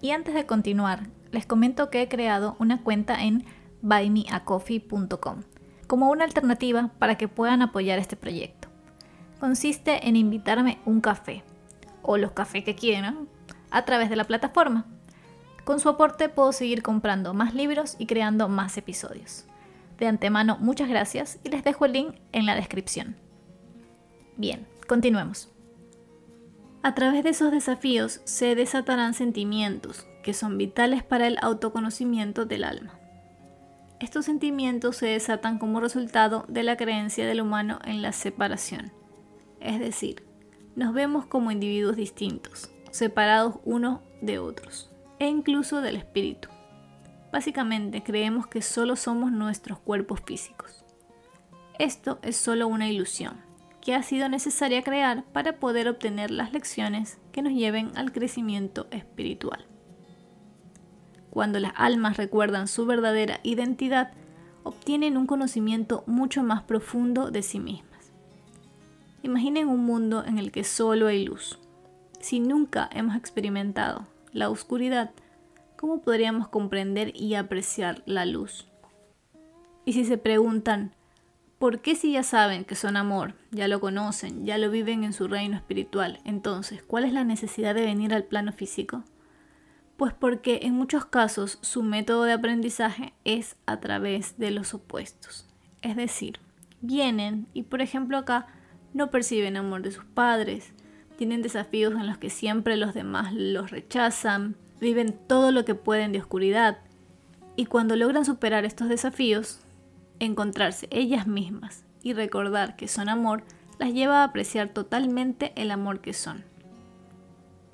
Y 0.01 0.11
antes 0.11 0.35
de 0.35 0.45
continuar, 0.45 1.07
les 1.31 1.45
comento 1.45 1.89
que 1.89 2.01
he 2.01 2.07
creado 2.07 2.55
una 2.59 2.81
cuenta 2.81 3.23
en 3.23 3.45
buymeacoffee.com 3.85 5.43
como 5.87 6.09
una 6.09 6.25
alternativa 6.25 6.89
para 6.97 7.15
que 7.15 7.27
puedan 7.27 7.61
apoyar 7.61 7.99
este 7.99 8.15
proyecto. 8.15 8.67
Consiste 9.39 10.07
en 10.07 10.15
invitarme 10.15 10.79
un 10.85 11.01
café 11.01 11.43
o 12.01 12.17
los 12.17 12.31
cafés 12.31 12.63
que 12.63 12.75
quieran 12.75 13.29
a 13.69 13.85
través 13.85 14.09
de 14.09 14.15
la 14.15 14.23
plataforma. 14.23 14.85
Con 15.63 15.79
su 15.79 15.89
aporte 15.89 16.29
puedo 16.29 16.51
seguir 16.51 16.81
comprando 16.81 17.33
más 17.33 17.53
libros 17.53 17.95
y 17.99 18.07
creando 18.07 18.49
más 18.49 18.77
episodios. 18.77 19.45
De 19.99 20.07
antemano, 20.07 20.57
muchas 20.59 20.89
gracias 20.89 21.39
y 21.43 21.49
les 21.49 21.63
dejo 21.63 21.85
el 21.85 21.93
link 21.93 22.15
en 22.31 22.45
la 22.45 22.55
descripción. 22.55 23.15
Bien, 24.37 24.67
continuemos. 24.87 25.49
A 26.81 26.93
través 26.95 27.23
de 27.23 27.29
esos 27.29 27.51
desafíos 27.51 28.21
se 28.25 28.55
desatarán 28.55 29.13
sentimientos 29.13 30.07
que 30.23 30.33
son 30.33 30.57
vitales 30.57 31.03
para 31.03 31.27
el 31.27 31.37
autoconocimiento 31.41 32.45
del 32.45 32.63
alma. 32.63 32.99
Estos 33.99 34.25
sentimientos 34.25 34.97
se 34.97 35.07
desatan 35.07 35.57
como 35.57 35.79
resultado 35.79 36.45
de 36.49 36.63
la 36.63 36.75
creencia 36.75 37.25
del 37.25 37.41
humano 37.41 37.79
en 37.85 38.01
la 38.01 38.11
separación, 38.11 38.91
es 39.61 39.79
decir, 39.79 40.27
nos 40.75 40.93
vemos 40.93 41.25
como 41.25 41.51
individuos 41.51 41.95
distintos, 41.95 42.69
separados 42.91 43.55
unos 43.63 44.01
de 44.21 44.39
otros, 44.39 44.91
e 45.19 45.27
incluso 45.27 45.79
del 45.79 45.95
espíritu. 45.95 46.49
Básicamente 47.31 48.03
creemos 48.03 48.47
que 48.47 48.61
solo 48.61 48.97
somos 48.97 49.31
nuestros 49.31 49.79
cuerpos 49.79 50.21
físicos. 50.25 50.83
Esto 51.79 52.19
es 52.21 52.35
solo 52.35 52.67
una 52.67 52.89
ilusión 52.89 53.43
que 53.81 53.93
ha 53.93 54.03
sido 54.03 54.27
necesaria 54.27 54.81
crear 54.81 55.23
para 55.31 55.59
poder 55.59 55.87
obtener 55.87 56.31
las 56.31 56.51
lecciones 56.51 57.19
que 57.31 57.41
nos 57.41 57.53
lleven 57.53 57.91
al 57.95 58.11
crecimiento 58.11 58.87
espiritual. 58.91 59.67
Cuando 61.35 61.59
las 61.59 61.73
almas 61.75 62.15
recuerdan 62.15 62.69
su 62.69 62.85
verdadera 62.85 63.41
identidad, 63.43 64.13
obtienen 64.63 65.17
un 65.17 65.27
conocimiento 65.27 66.05
mucho 66.07 66.43
más 66.43 66.63
profundo 66.63 67.29
de 67.29 67.43
sí 67.43 67.59
mismas. 67.59 68.13
Imaginen 69.21 69.67
un 69.67 69.83
mundo 69.83 70.23
en 70.25 70.37
el 70.37 70.53
que 70.53 70.63
solo 70.63 71.07
hay 71.07 71.25
luz. 71.25 71.59
Si 72.21 72.39
nunca 72.39 72.89
hemos 72.93 73.17
experimentado 73.17 74.07
la 74.31 74.49
oscuridad, 74.49 75.11
¿cómo 75.75 75.99
podríamos 75.99 76.47
comprender 76.47 77.11
y 77.13 77.35
apreciar 77.35 78.01
la 78.05 78.25
luz? 78.25 78.69
Y 79.83 79.91
si 79.91 80.05
se 80.05 80.17
preguntan, 80.17 80.93
¿por 81.59 81.81
qué 81.81 81.95
si 81.95 82.13
ya 82.13 82.23
saben 82.23 82.63
que 82.63 82.75
son 82.75 82.95
amor, 82.95 83.33
ya 83.51 83.67
lo 83.67 83.81
conocen, 83.81 84.45
ya 84.45 84.57
lo 84.57 84.71
viven 84.71 85.03
en 85.03 85.11
su 85.11 85.27
reino 85.27 85.57
espiritual, 85.57 86.21
entonces, 86.23 86.81
¿cuál 86.81 87.03
es 87.03 87.11
la 87.11 87.25
necesidad 87.25 87.75
de 87.75 87.83
venir 87.83 88.13
al 88.13 88.23
plano 88.23 88.53
físico? 88.53 89.03
Pues 89.97 90.13
porque 90.13 90.59
en 90.63 90.73
muchos 90.73 91.05
casos 91.05 91.57
su 91.61 91.81
método 91.81 92.23
de 92.23 92.33
aprendizaje 92.33 93.13
es 93.23 93.55
a 93.65 93.79
través 93.79 94.37
de 94.37 94.51
los 94.51 94.73
opuestos. 94.73 95.45
Es 95.81 95.95
decir, 95.95 96.39
vienen 96.81 97.47
y 97.53 97.63
por 97.63 97.81
ejemplo 97.81 98.17
acá 98.17 98.47
no 98.93 99.09
perciben 99.09 99.57
amor 99.57 99.81
de 99.81 99.91
sus 99.91 100.05
padres, 100.05 100.73
tienen 101.17 101.41
desafíos 101.41 101.93
en 101.93 102.07
los 102.07 102.17
que 102.17 102.29
siempre 102.29 102.75
los 102.75 102.93
demás 102.93 103.33
los 103.33 103.71
rechazan, 103.71 104.55
viven 104.81 105.17
todo 105.27 105.51
lo 105.51 105.63
que 105.63 105.75
pueden 105.75 106.11
de 106.11 106.19
oscuridad 106.19 106.79
y 107.55 107.65
cuando 107.65 107.95
logran 107.95 108.25
superar 108.25 108.65
estos 108.65 108.89
desafíos, 108.89 109.61
encontrarse 110.19 110.87
ellas 110.91 111.27
mismas 111.27 111.85
y 112.03 112.13
recordar 112.13 112.75
que 112.75 112.87
son 112.87 113.09
amor 113.09 113.43
las 113.79 113.93
lleva 113.93 114.21
a 114.21 114.25
apreciar 114.25 114.69
totalmente 114.69 115.53
el 115.55 115.71
amor 115.71 116.01
que 116.01 116.13
son. 116.13 116.43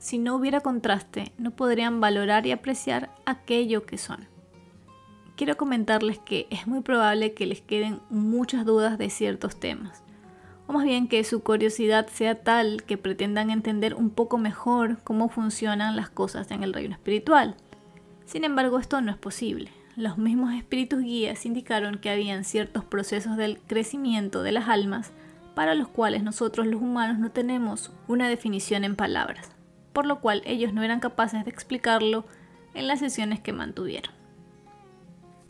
Si 0.01 0.17
no 0.17 0.35
hubiera 0.35 0.59
contraste, 0.59 1.31
no 1.37 1.51
podrían 1.51 2.01
valorar 2.01 2.45
y 2.45 2.51
apreciar 2.51 3.11
aquello 3.25 3.85
que 3.85 3.97
son. 3.97 4.27
Quiero 5.37 5.55
comentarles 5.55 6.19
que 6.19 6.47
es 6.49 6.67
muy 6.67 6.81
probable 6.81 7.33
que 7.33 7.45
les 7.45 7.61
queden 7.61 8.01
muchas 8.09 8.65
dudas 8.65 8.97
de 8.97 9.09
ciertos 9.09 9.59
temas 9.59 10.03
o 10.71 10.73
más 10.73 10.85
bien 10.85 11.09
que 11.09 11.23
su 11.25 11.43
curiosidad 11.43 12.07
sea 12.07 12.43
tal 12.43 12.83
que 12.83 12.97
pretendan 12.97 13.49
entender 13.49 13.93
un 13.93 14.09
poco 14.09 14.37
mejor 14.37 14.99
cómo 15.03 15.27
funcionan 15.27 15.97
las 15.97 16.09
cosas 16.09 16.49
en 16.49 16.63
el 16.63 16.73
reino 16.73 16.95
espiritual. 16.95 17.55
Sin 18.25 18.45
embargo, 18.45 18.79
esto 18.79 19.01
no 19.01 19.11
es 19.11 19.17
posible. 19.17 19.69
Los 19.97 20.17
mismos 20.17 20.53
espíritus 20.53 21.01
guías 21.01 21.45
indicaron 21.45 21.99
que 21.99 22.09
habían 22.09 22.45
ciertos 22.45 22.85
procesos 22.85 23.35
del 23.35 23.59
crecimiento 23.67 24.43
de 24.43 24.53
las 24.53 24.69
almas 24.69 25.11
para 25.55 25.75
los 25.75 25.89
cuales 25.89 26.23
nosotros 26.23 26.65
los 26.67 26.81
humanos 26.81 27.19
no 27.19 27.31
tenemos 27.31 27.91
una 28.07 28.29
definición 28.29 28.85
en 28.85 28.95
palabras, 28.95 29.51
por 29.93 30.05
lo 30.05 30.21
cual 30.21 30.41
ellos 30.45 30.73
no 30.73 30.83
eran 30.83 30.99
capaces 30.99 31.43
de 31.43 31.51
explicarlo 31.51 32.25
en 32.73 32.87
las 32.87 32.99
sesiones 32.99 33.39
que 33.39 33.53
mantuvieron. 33.53 34.13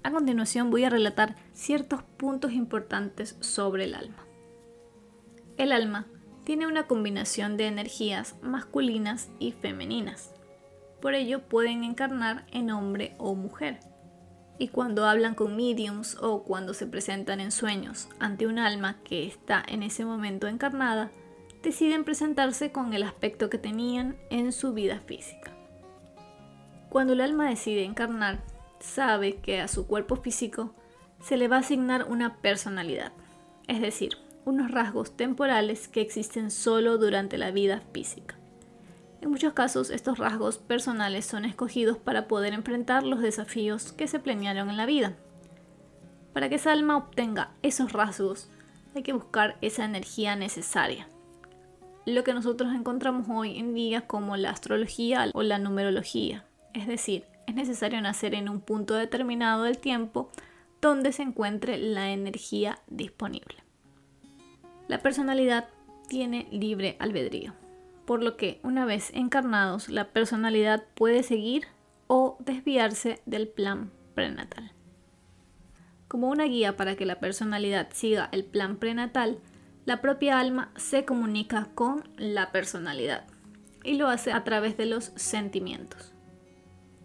A 0.04 0.12
continuación 0.12 0.71
voy 0.71 0.84
a 0.84 0.89
relatar 0.89 1.36
ciertos 1.54 2.01
puntos 2.04 2.54
importantes 2.54 3.38
sobre 3.39 3.84
el 3.84 3.93
alma. 3.93 4.25
El 5.58 5.71
alma 5.71 6.08
tiene 6.43 6.65
una 6.65 6.88
combinación 6.88 7.56
de 7.56 7.67
energías 7.67 8.36
masculinas 8.41 9.30
y 9.38 9.51
femeninas. 9.51 10.34
Por 11.01 11.13
ello 11.13 11.41
pueden 11.47 11.84
encarnar 11.84 12.45
en 12.51 12.71
hombre 12.71 13.15
o 13.17 13.36
mujer. 13.36 13.80
y 14.58 14.67
cuando 14.67 15.08
hablan 15.08 15.34
con 15.34 15.56
mediums 15.56 16.17
o 16.21 16.43
cuando 16.43 16.75
se 16.75 16.86
presentan 16.86 17.39
en 17.39 17.51
sueños 17.51 18.10
ante 18.19 18.45
un 18.45 18.60
alma 18.60 18.97
que 19.04 19.25
está 19.25 19.63
en 19.67 19.82
ese 19.82 20.06
momento 20.06 20.45
encarnada, 20.45 21.10
deciden 21.63 22.04
presentarse 22.04 22.71
con 22.71 22.93
el 22.93 23.04
aspecto 23.04 23.50
que 23.50 23.58
tenían 23.58 24.17
en 24.30 24.52
su 24.52 24.74
vida 24.74 25.00
física. 25.00 25.52
Cuando 26.89 27.13
el 27.13 27.21
alma 27.21 27.50
decide 27.50 27.84
encarnar, 27.84 28.43
sabe 28.80 29.38
que 29.38 29.62
a 29.62 29.67
su 29.67 29.88
cuerpo 29.88 30.15
físico 30.15 30.74
se 31.21 31.38
le 31.38 31.47
va 31.47 31.58
a 31.58 31.60
asignar 31.60 32.08
una 32.10 32.38
personalidad, 32.38 33.13
es 33.67 33.80
decir, 33.80 34.17
unos 34.43 34.71
rasgos 34.71 35.15
temporales 35.15 35.88
que 35.88 36.02
existen 36.02 36.52
solo 36.52 36.97
durante 36.97 37.38
la 37.38 37.52
vida 37.52 37.82
física. 37.93 38.36
En 39.21 39.30
muchos 39.30 39.54
casos 39.54 39.91
estos 39.91 40.17
rasgos 40.17 40.58
personales 40.58 41.26
son 41.26 41.45
escogidos 41.45 41.97
para 41.97 42.28
poder 42.28 42.54
enfrentar 42.54 43.04
los 43.04 43.21
desafíos 43.21 43.93
que 43.93 44.08
se 44.08 44.19
planearon 44.19 44.69
en 44.71 44.78
la 44.78 44.88
vida. 44.88 45.15
Para 46.34 46.50
que 46.50 46.56
esa 46.56 46.71
alma 46.71 46.97
obtenga 46.97 47.52
esos 47.62 47.93
rasgos 47.93 48.50
hay 48.95 49.04
que 49.04 49.13
buscar 49.13 49.58
esa 49.62 49.86
energía 49.86 50.36
necesaria. 50.36 51.08
Lo 52.06 52.24
que 52.24 52.34
nosotros 52.34 52.74
encontramos 52.74 53.28
hoy 53.30 53.60
en 53.60 53.74
día 53.76 54.08
como 54.08 54.36
la 54.36 54.50
astrología 54.50 55.30
o 55.34 55.44
la 55.44 55.60
numerología. 55.60 56.46
Es 56.74 56.88
decir, 56.88 57.26
es 57.48 57.54
necesario 57.54 58.02
nacer 58.02 58.34
en 58.34 58.50
un 58.50 58.60
punto 58.60 58.96
determinado 58.96 59.64
del 59.64 59.78
tiempo 59.78 60.32
donde 60.82 61.12
se 61.12 61.22
encuentre 61.22 61.78
la 61.78 62.12
energía 62.12 62.80
disponible. 62.88 63.58
La 64.88 65.00
personalidad 65.00 65.68
tiene 66.08 66.48
libre 66.52 66.98
albedrío, 67.00 67.54
por 68.06 68.24
lo 68.24 68.36
que 68.36 68.60
una 68.64 68.86
vez 68.86 69.12
encarnados 69.14 69.90
la 69.90 70.10
personalidad 70.10 70.84
puede 70.96 71.22
seguir 71.22 71.68
o 72.08 72.36
desviarse 72.40 73.22
del 73.26 73.48
plan 73.48 73.92
prenatal. 74.16 74.72
Como 76.08 76.30
una 76.30 76.46
guía 76.46 76.76
para 76.76 76.96
que 76.96 77.06
la 77.06 77.20
personalidad 77.20 77.90
siga 77.94 78.28
el 78.32 78.44
plan 78.44 78.78
prenatal, 78.78 79.40
la 79.86 80.02
propia 80.02 80.39
alma 80.39 80.72
se 80.76 81.06
comunica 81.06 81.70
con 81.74 82.04
la 82.17 82.52
personalidad 82.52 83.26
y 83.84 83.96
lo 83.96 84.08
hace 84.08 84.32
a 84.32 84.44
través 84.44 84.78
de 84.78 84.86
los 84.86 85.12
sentimientos. 85.15 86.13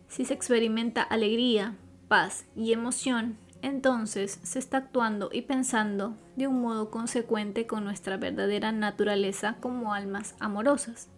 Si 0.09 0.25
se 0.25 0.35
experimenta 0.35 1.03
alegría, 1.03 1.75
paz 2.09 2.45
y 2.55 2.73
emoción, 2.73 3.39
entonces 3.63 4.39
se 4.43 4.59
está 4.59 4.79
actuando 4.79 5.31
y 5.33 5.43
pensando 5.43 6.17
de 6.37 6.47
un 6.47 6.61
modo 6.61 6.91
consecuente 6.91 7.67
con 7.67 7.85
nuestra 7.85 8.17
verdadera 8.19 8.73
naturaleza 8.73 9.57
como 9.61 9.95
almas 9.95 10.35
amorosas. 10.39 11.09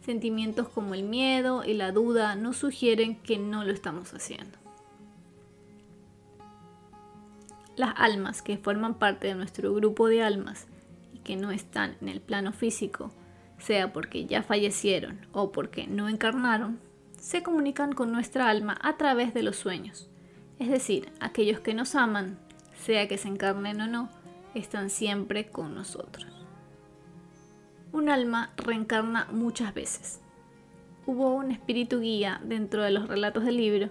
Sentimientos 0.00 0.68
como 0.68 0.94
el 0.94 1.02
miedo 1.02 1.62
y 1.64 1.74
la 1.74 1.92
duda 1.92 2.36
nos 2.36 2.56
sugieren 2.56 3.20
que 3.22 3.38
no 3.38 3.64
lo 3.64 3.72
estamos 3.72 4.12
haciendo. 4.14 4.63
Las 7.76 7.94
almas 7.96 8.42
que 8.42 8.58
forman 8.58 8.94
parte 8.94 9.28
de 9.28 9.34
nuestro 9.34 9.74
grupo 9.74 10.08
de 10.08 10.22
almas 10.22 10.66
y 11.12 11.18
que 11.18 11.36
no 11.36 11.50
están 11.50 11.96
en 12.00 12.08
el 12.08 12.20
plano 12.20 12.52
físico, 12.52 13.12
sea 13.58 13.92
porque 13.92 14.26
ya 14.26 14.42
fallecieron 14.42 15.26
o 15.32 15.52
porque 15.52 15.86
no 15.86 16.08
encarnaron, 16.08 16.78
se 17.18 17.42
comunican 17.42 17.92
con 17.92 18.12
nuestra 18.12 18.48
alma 18.48 18.78
a 18.82 18.96
través 18.96 19.34
de 19.34 19.42
los 19.42 19.56
sueños 19.56 20.08
es 20.58 20.68
decir, 20.68 21.12
aquellos 21.20 21.60
que 21.60 21.74
nos 21.74 21.94
aman, 21.94 22.38
sea 22.76 23.08
que 23.08 23.18
se 23.18 23.28
encarnen 23.28 23.80
o 23.80 23.86
no, 23.86 24.08
están 24.54 24.90
siempre 24.90 25.48
con 25.48 25.74
nosotros. 25.74 26.26
Un 27.92 28.08
alma 28.08 28.52
reencarna 28.56 29.26
muchas 29.32 29.74
veces. 29.74 30.20
Hubo 31.06 31.34
un 31.34 31.50
espíritu 31.50 32.00
guía 32.00 32.40
dentro 32.44 32.82
de 32.82 32.90
los 32.90 33.08
relatos 33.08 33.44
del 33.44 33.56
libro 33.56 33.90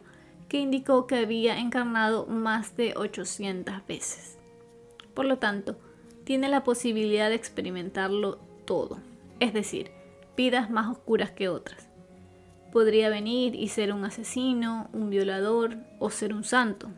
que 0.53 0.59
indicó 0.59 1.07
que 1.07 1.15
había 1.15 1.57
encarnado 1.57 2.27
más 2.27 2.77
de 2.77 2.93
800 2.95 3.87
veces. 3.87 4.37
Por 5.15 5.25
lo 5.25 5.39
tanto, 5.39 5.79
tiene 6.25 6.47
la 6.47 6.63
posibilidad 6.63 7.29
de 7.29 7.35
experimentarlo 7.35 8.37
todo, 8.65 8.99
es 9.39 9.51
decir, 9.51 9.89
vidas 10.37 10.69
más 10.69 10.91
oscuras 10.91 11.31
que 11.31 11.49
otras 11.49 11.89
podría 12.71 13.09
venir 13.09 13.53
y 13.55 13.67
ser 13.67 13.93
un 13.93 14.03
asesino, 14.03 14.89
un 14.93 15.11
violador 15.11 15.77
o 15.99 16.09
ser 16.11 16.33
un 16.33 16.43
santo. 16.43 16.89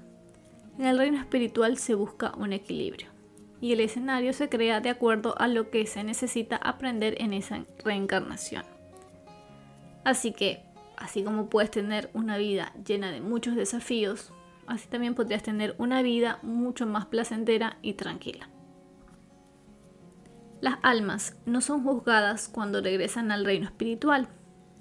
En 0.78 0.86
el 0.86 0.98
reino 0.98 1.18
espiritual 1.18 1.78
se 1.78 1.96
busca 1.96 2.34
un 2.38 2.52
equilibrio 2.52 3.10
y 3.62 3.72
el 3.74 3.80
escenario 3.80 4.34
se 4.34 4.48
crea 4.48 4.80
de 4.80 4.90
acuerdo 4.90 5.34
a 5.38 5.48
lo 5.48 5.70
que 5.70 5.86
se 5.86 6.04
necesita 6.04 6.56
aprender 6.58 7.22
en 7.22 7.34
esa 7.34 7.66
reencarnación. 7.84 8.64
Así 10.06 10.32
que, 10.32 10.62
así 10.98 11.24
como 11.24 11.50
puedes 11.50 11.72
tener 11.72 12.10
una 12.14 12.38
vida 12.38 12.74
llena 12.86 13.12
de 13.12 13.22
muchos 13.22 13.56
desafíos, 13.56 14.32
así 14.68 14.88
también 14.88 15.16
podrías 15.16 15.44
tener 15.44 15.76
una 15.78 16.02
vida 16.02 16.40
mucho 16.42 16.86
más 16.86 17.06
placentera 17.06 17.78
y 17.82 17.94
tranquila. 17.94 18.50
Las 20.62 20.78
almas 20.82 21.38
no 21.46 21.62
son 21.62 21.84
juzgadas 21.84 22.48
cuando 22.48 22.82
regresan 22.82 23.32
al 23.32 23.46
reino 23.46 23.66
espiritual, 23.66 24.28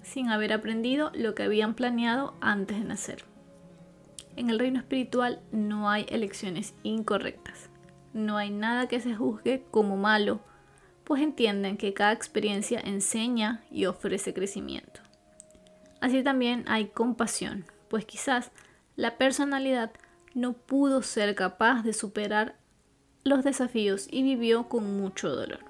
sin 0.03 0.29
haber 0.31 0.53
aprendido 0.53 1.11
lo 1.15 1.35
que 1.35 1.43
habían 1.43 1.75
planeado 1.75 2.35
antes 2.41 2.79
de 2.79 2.85
nacer. 2.85 3.25
En 4.37 4.51
el 4.51 4.59
reino 4.59 4.79
espiritual 4.79 5.41
no 5.53 5.91
hay 5.91 6.07
elecciones 6.09 6.75
incorrectas. 6.83 7.71
No 8.13 8.37
hay 8.37 8.51
nada 8.51 8.89
que 8.89 9.01
se 9.01 9.15
juzgue 9.15 9.65
como 9.71 9.97
malo, 9.97 10.41
pues 11.05 11.23
entienden 11.23 11.77
que 11.77 11.95
cada 11.95 12.13
experiencia 12.13 12.81
enseña 12.81 13.65
y 13.71 13.87
ofrece 13.87 14.33
crecimiento. 14.33 15.04
Así 16.05 16.23
también 16.23 16.65
hay 16.69 16.89
compasión, 16.89 17.65
pues 17.89 18.05
quizás 18.05 18.51
la 18.95 19.17
personalidad 19.17 19.91
no 20.35 20.53
pudo 20.53 21.01
ser 21.01 21.35
capaz 21.35 21.83
de 21.83 21.95
superar 21.95 22.59
los 23.23 23.43
desafíos 23.43 24.07
y 24.11 24.23
vivió 24.23 24.69
con 24.69 24.99
mucho 24.99 25.31
dolor. 25.35 25.61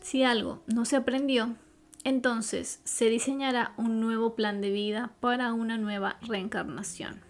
Si 0.00 0.24
algo 0.24 0.64
no 0.66 0.84
se 0.84 0.96
aprendió, 0.96 1.54
entonces 2.02 2.80
se 2.82 3.08
diseñará 3.08 3.72
un 3.76 4.00
nuevo 4.00 4.34
plan 4.34 4.60
de 4.60 4.72
vida 4.72 5.12
para 5.20 5.52
una 5.52 5.78
nueva 5.78 6.16
reencarnación. 6.20 7.20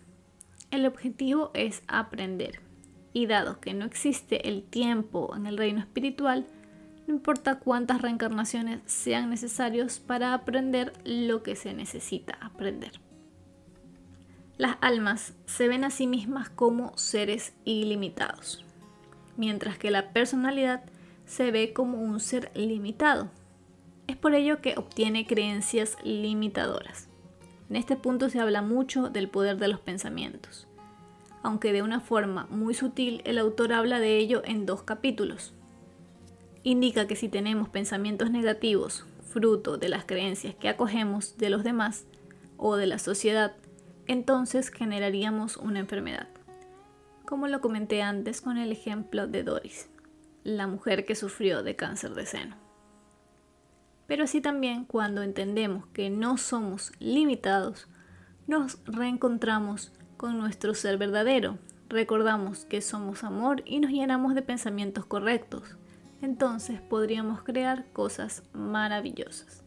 El 0.71 0.87
objetivo 0.87 1.51
es 1.53 1.83
aprender. 1.87 2.61
Y 3.13 3.27
dado 3.27 3.61
que 3.61 3.75
no 3.75 3.85
existe 3.85 4.49
el 4.49 4.63
tiempo 4.63 5.35
en 5.37 5.45
el 5.45 5.59
reino 5.59 5.81
espiritual, 5.81 6.47
no 7.07 7.15
importa 7.15 7.59
cuántas 7.59 8.01
reencarnaciones 8.01 8.81
sean 8.87 9.31
necesarios 9.31 9.99
para 9.99 10.35
aprender 10.35 10.93
lo 11.05 11.43
que 11.43 11.57
se 11.57 11.75
necesita 11.75 12.39
aprender. 12.41 12.93
Las 14.59 14.77
almas 14.81 15.35
se 15.47 15.67
ven 15.67 15.85
a 15.85 15.91
sí 15.91 16.07
mismas 16.07 16.49
como 16.49 16.97
seres 16.97 17.53
ilimitados, 17.65 18.65
mientras 19.37 19.79
que 19.79 19.91
la 19.91 20.13
personalidad 20.13 20.85
se 21.27 21.51
ve 21.51 21.73
como 21.73 22.01
un 22.01 22.21
ser 22.21 22.53
limitado, 22.55 23.31
es 24.07 24.17
por 24.17 24.35
ello 24.35 24.61
que 24.61 24.75
obtiene 24.77 25.27
creencias 25.27 25.97
limitadoras. 26.05 27.09
En 27.71 27.77
este 27.77 27.97
punto 27.97 28.29
se 28.29 28.41
habla 28.41 28.61
mucho 28.61 29.09
del 29.09 29.29
poder 29.29 29.57
de 29.57 29.69
los 29.69 29.81
pensamientos, 29.81 30.69
aunque 31.43 31.73
de 31.73 31.83
una 31.83 32.01
forma 32.01 32.47
muy 32.51 32.75
sutil 32.75 33.23
el 33.25 33.39
autor 33.39 33.73
habla 33.73 33.99
de 33.99 34.19
ello 34.19 34.43
en 34.45 34.67
dos 34.67 34.83
capítulos. 34.83 35.55
Indica 36.63 37.07
que 37.07 37.17
si 37.17 37.29
tenemos 37.29 37.69
pensamientos 37.69 38.31
negativos, 38.31 39.05
fruto 39.23 39.79
de 39.79 39.89
las 39.89 40.05
creencias 40.05 40.55
que 40.55 40.69
acogemos 40.69 41.37
de 41.39 41.51
los 41.51 41.65
demás 41.65 42.05
o 42.57 42.77
de 42.77 42.87
la 42.87 42.99
sociedad, 42.99 43.55
entonces 44.07 44.71
generaríamos 44.71 45.57
una 45.57 45.81
enfermedad. 45.81 46.29
Como 47.25 47.49
lo 47.49 47.61
comenté 47.61 48.03
antes 48.03 48.41
con 48.41 48.59
el 48.59 48.73
ejemplo 48.73 49.27
de 49.27 49.43
Doris, 49.43 49.89
la 50.45 50.67
mujer 50.67 51.05
que 51.05 51.15
sufrió 51.15 51.63
de 51.63 51.77
cáncer 51.77 52.15
de 52.15 52.27
seno 52.27 52.63
pero 54.13 54.25
así 54.25 54.43
también 54.43 54.85
cuando 54.85 55.23
entendemos 55.23 55.87
que 55.95 56.11
no 56.11 56.37
somos 56.37 56.93
limitados, 56.99 57.89
nos 58.47 58.79
reencontramos 58.85 59.91
con 60.19 60.37
nuestro 60.37 60.75
ser 60.75 60.99
verdadero, 60.99 61.57
recordamos 61.89 62.67
que 62.67 62.83
somos 62.83 63.25
amor 63.25 63.63
y 63.65 63.81
nos 63.81 63.91
llenamos 63.91 64.35
de 64.35 64.43
pensamientos 64.43 65.07
correctos. 65.07 65.77
Entonces 66.23 66.81
podríamos 66.81 67.43
crear 67.43 67.85
cosas 67.93 68.45
maravillosas. 68.55 69.63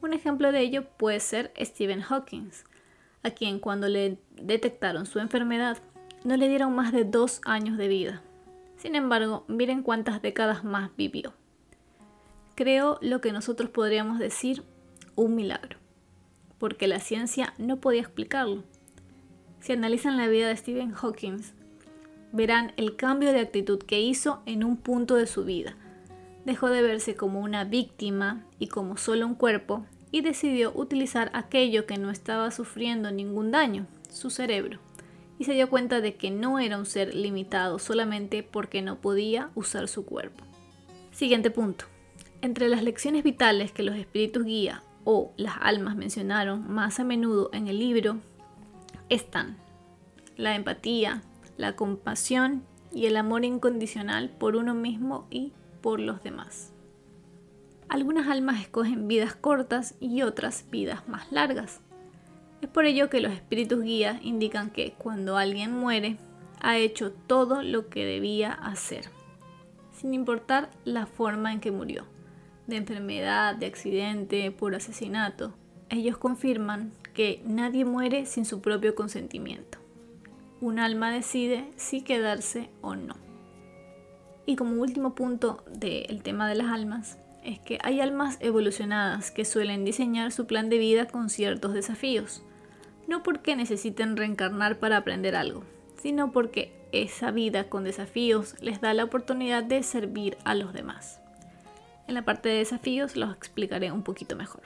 Un 0.00 0.12
ejemplo 0.12 0.50
de 0.50 0.60
ello 0.60 0.88
puede 0.96 1.20
ser 1.20 1.52
Stephen 1.60 2.00
Hawking, 2.00 2.50
a 3.22 3.30
quien 3.30 3.60
cuando 3.60 3.86
le 3.86 4.18
detectaron 4.34 5.06
su 5.06 5.20
enfermedad 5.20 5.78
no 6.24 6.36
le 6.36 6.48
dieron 6.48 6.74
más 6.74 6.92
de 6.92 7.04
dos 7.04 7.40
años 7.44 7.78
de 7.78 7.86
vida. 7.86 8.22
Sin 8.76 8.96
embargo, 8.96 9.44
miren 9.46 9.84
cuántas 9.84 10.20
décadas 10.20 10.64
más 10.64 10.90
vivió 10.96 11.32
creó 12.54 12.98
lo 13.00 13.20
que 13.20 13.32
nosotros 13.32 13.70
podríamos 13.70 14.18
decir 14.18 14.62
un 15.14 15.34
milagro, 15.34 15.78
porque 16.58 16.86
la 16.86 17.00
ciencia 17.00 17.54
no 17.58 17.80
podía 17.80 18.02
explicarlo. 18.02 18.62
Si 19.60 19.72
analizan 19.72 20.16
la 20.16 20.28
vida 20.28 20.48
de 20.48 20.56
Stephen 20.56 20.92
Hawking, 20.92 21.42
verán 22.32 22.72
el 22.76 22.96
cambio 22.96 23.32
de 23.32 23.40
actitud 23.40 23.78
que 23.78 24.00
hizo 24.00 24.42
en 24.46 24.64
un 24.64 24.76
punto 24.76 25.16
de 25.16 25.26
su 25.26 25.44
vida. 25.44 25.76
Dejó 26.44 26.68
de 26.68 26.82
verse 26.82 27.14
como 27.14 27.40
una 27.40 27.64
víctima 27.64 28.44
y 28.58 28.68
como 28.68 28.96
solo 28.96 29.26
un 29.26 29.34
cuerpo 29.34 29.84
y 30.10 30.22
decidió 30.22 30.72
utilizar 30.74 31.30
aquello 31.34 31.86
que 31.86 31.98
no 31.98 32.10
estaba 32.10 32.50
sufriendo 32.50 33.10
ningún 33.10 33.50
daño, 33.50 33.86
su 34.10 34.30
cerebro, 34.30 34.78
y 35.38 35.44
se 35.44 35.54
dio 35.54 35.70
cuenta 35.70 36.00
de 36.00 36.16
que 36.16 36.30
no 36.30 36.58
era 36.58 36.78
un 36.78 36.86
ser 36.86 37.14
limitado 37.14 37.78
solamente 37.78 38.42
porque 38.42 38.82
no 38.82 39.00
podía 39.00 39.50
usar 39.54 39.88
su 39.88 40.04
cuerpo. 40.04 40.44
Siguiente 41.12 41.50
punto. 41.50 41.86
Entre 42.42 42.68
las 42.68 42.82
lecciones 42.82 43.22
vitales 43.22 43.72
que 43.72 43.82
los 43.82 43.96
espíritus 43.96 44.44
guía 44.44 44.82
o 45.04 45.32
las 45.36 45.54
almas 45.60 45.96
mencionaron 45.96 46.68
más 46.68 46.98
a 47.00 47.04
menudo 47.04 47.50
en 47.52 47.68
el 47.68 47.78
libro 47.78 48.18
están 49.08 49.56
la 50.36 50.54
empatía, 50.54 51.22
la 51.56 51.76
compasión 51.76 52.64
y 52.92 53.06
el 53.06 53.16
amor 53.16 53.44
incondicional 53.44 54.30
por 54.30 54.56
uno 54.56 54.74
mismo 54.74 55.26
y 55.30 55.52
por 55.80 56.00
los 56.00 56.22
demás. 56.22 56.72
Algunas 57.88 58.28
almas 58.28 58.60
escogen 58.60 59.06
vidas 59.06 59.34
cortas 59.34 59.94
y 60.00 60.22
otras 60.22 60.64
vidas 60.70 61.06
más 61.08 61.30
largas. 61.30 61.80
Es 62.62 62.68
por 62.68 62.86
ello 62.86 63.10
que 63.10 63.20
los 63.20 63.32
espíritus 63.32 63.82
guías 63.82 64.18
indican 64.22 64.70
que 64.70 64.94
cuando 64.96 65.36
alguien 65.36 65.76
muere, 65.76 66.16
ha 66.60 66.78
hecho 66.78 67.12
todo 67.12 67.62
lo 67.62 67.88
que 67.88 68.04
debía 68.04 68.52
hacer, 68.52 69.06
sin 69.92 70.14
importar 70.14 70.70
la 70.84 71.06
forma 71.06 71.52
en 71.52 71.60
que 71.60 71.72
murió, 71.72 72.06
de 72.68 72.76
enfermedad, 72.76 73.56
de 73.56 73.66
accidente, 73.66 74.52
por 74.52 74.74
asesinato. 74.76 75.52
Ellos 75.90 76.16
confirman 76.16 76.92
que 77.14 77.42
nadie 77.44 77.84
muere 77.84 78.26
sin 78.26 78.44
su 78.44 78.62
propio 78.62 78.94
consentimiento. 78.94 79.81
Un 80.62 80.78
alma 80.78 81.12
decide 81.12 81.70
si 81.76 82.00
quedarse 82.00 82.70
o 82.80 82.96
no. 82.96 83.16
Y 84.46 84.56
como 84.56 84.80
último 84.80 85.14
punto 85.14 85.62
del 85.70 86.22
tema 86.22 86.48
de 86.48 86.54
las 86.54 86.68
almas, 86.68 87.18
es 87.44 87.58
que 87.58 87.78
hay 87.82 88.00
almas 88.00 88.38
evolucionadas 88.40 89.30
que 89.30 89.44
suelen 89.44 89.84
diseñar 89.84 90.32
su 90.32 90.46
plan 90.46 90.70
de 90.70 90.78
vida 90.78 91.06
con 91.06 91.28
ciertos 91.28 91.74
desafíos 91.74 92.42
no 93.06 93.22
porque 93.22 93.56
necesiten 93.56 94.16
reencarnar 94.16 94.78
para 94.78 94.96
aprender 94.96 95.36
algo, 95.36 95.64
sino 96.00 96.32
porque 96.32 96.72
esa 96.92 97.30
vida 97.30 97.68
con 97.68 97.84
desafíos 97.84 98.54
les 98.60 98.80
da 98.80 98.94
la 98.94 99.04
oportunidad 99.04 99.64
de 99.64 99.82
servir 99.82 100.36
a 100.44 100.54
los 100.54 100.72
demás. 100.72 101.20
En 102.06 102.14
la 102.14 102.24
parte 102.24 102.48
de 102.48 102.56
desafíos 102.56 103.16
los 103.16 103.34
explicaré 103.34 103.92
un 103.92 104.02
poquito 104.02 104.36
mejor. 104.36 104.62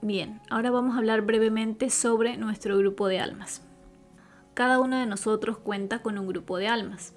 Bien, 0.00 0.40
ahora 0.50 0.70
vamos 0.70 0.94
a 0.94 0.98
hablar 0.98 1.22
brevemente 1.22 1.90
sobre 1.90 2.36
nuestro 2.36 2.76
grupo 2.76 3.08
de 3.08 3.20
almas. 3.20 3.62
Cada 4.54 4.78
uno 4.78 4.98
de 4.98 5.06
nosotros 5.06 5.58
cuenta 5.58 6.00
con 6.00 6.16
un 6.16 6.28
grupo 6.28 6.58
de 6.58 6.68
almas, 6.68 7.12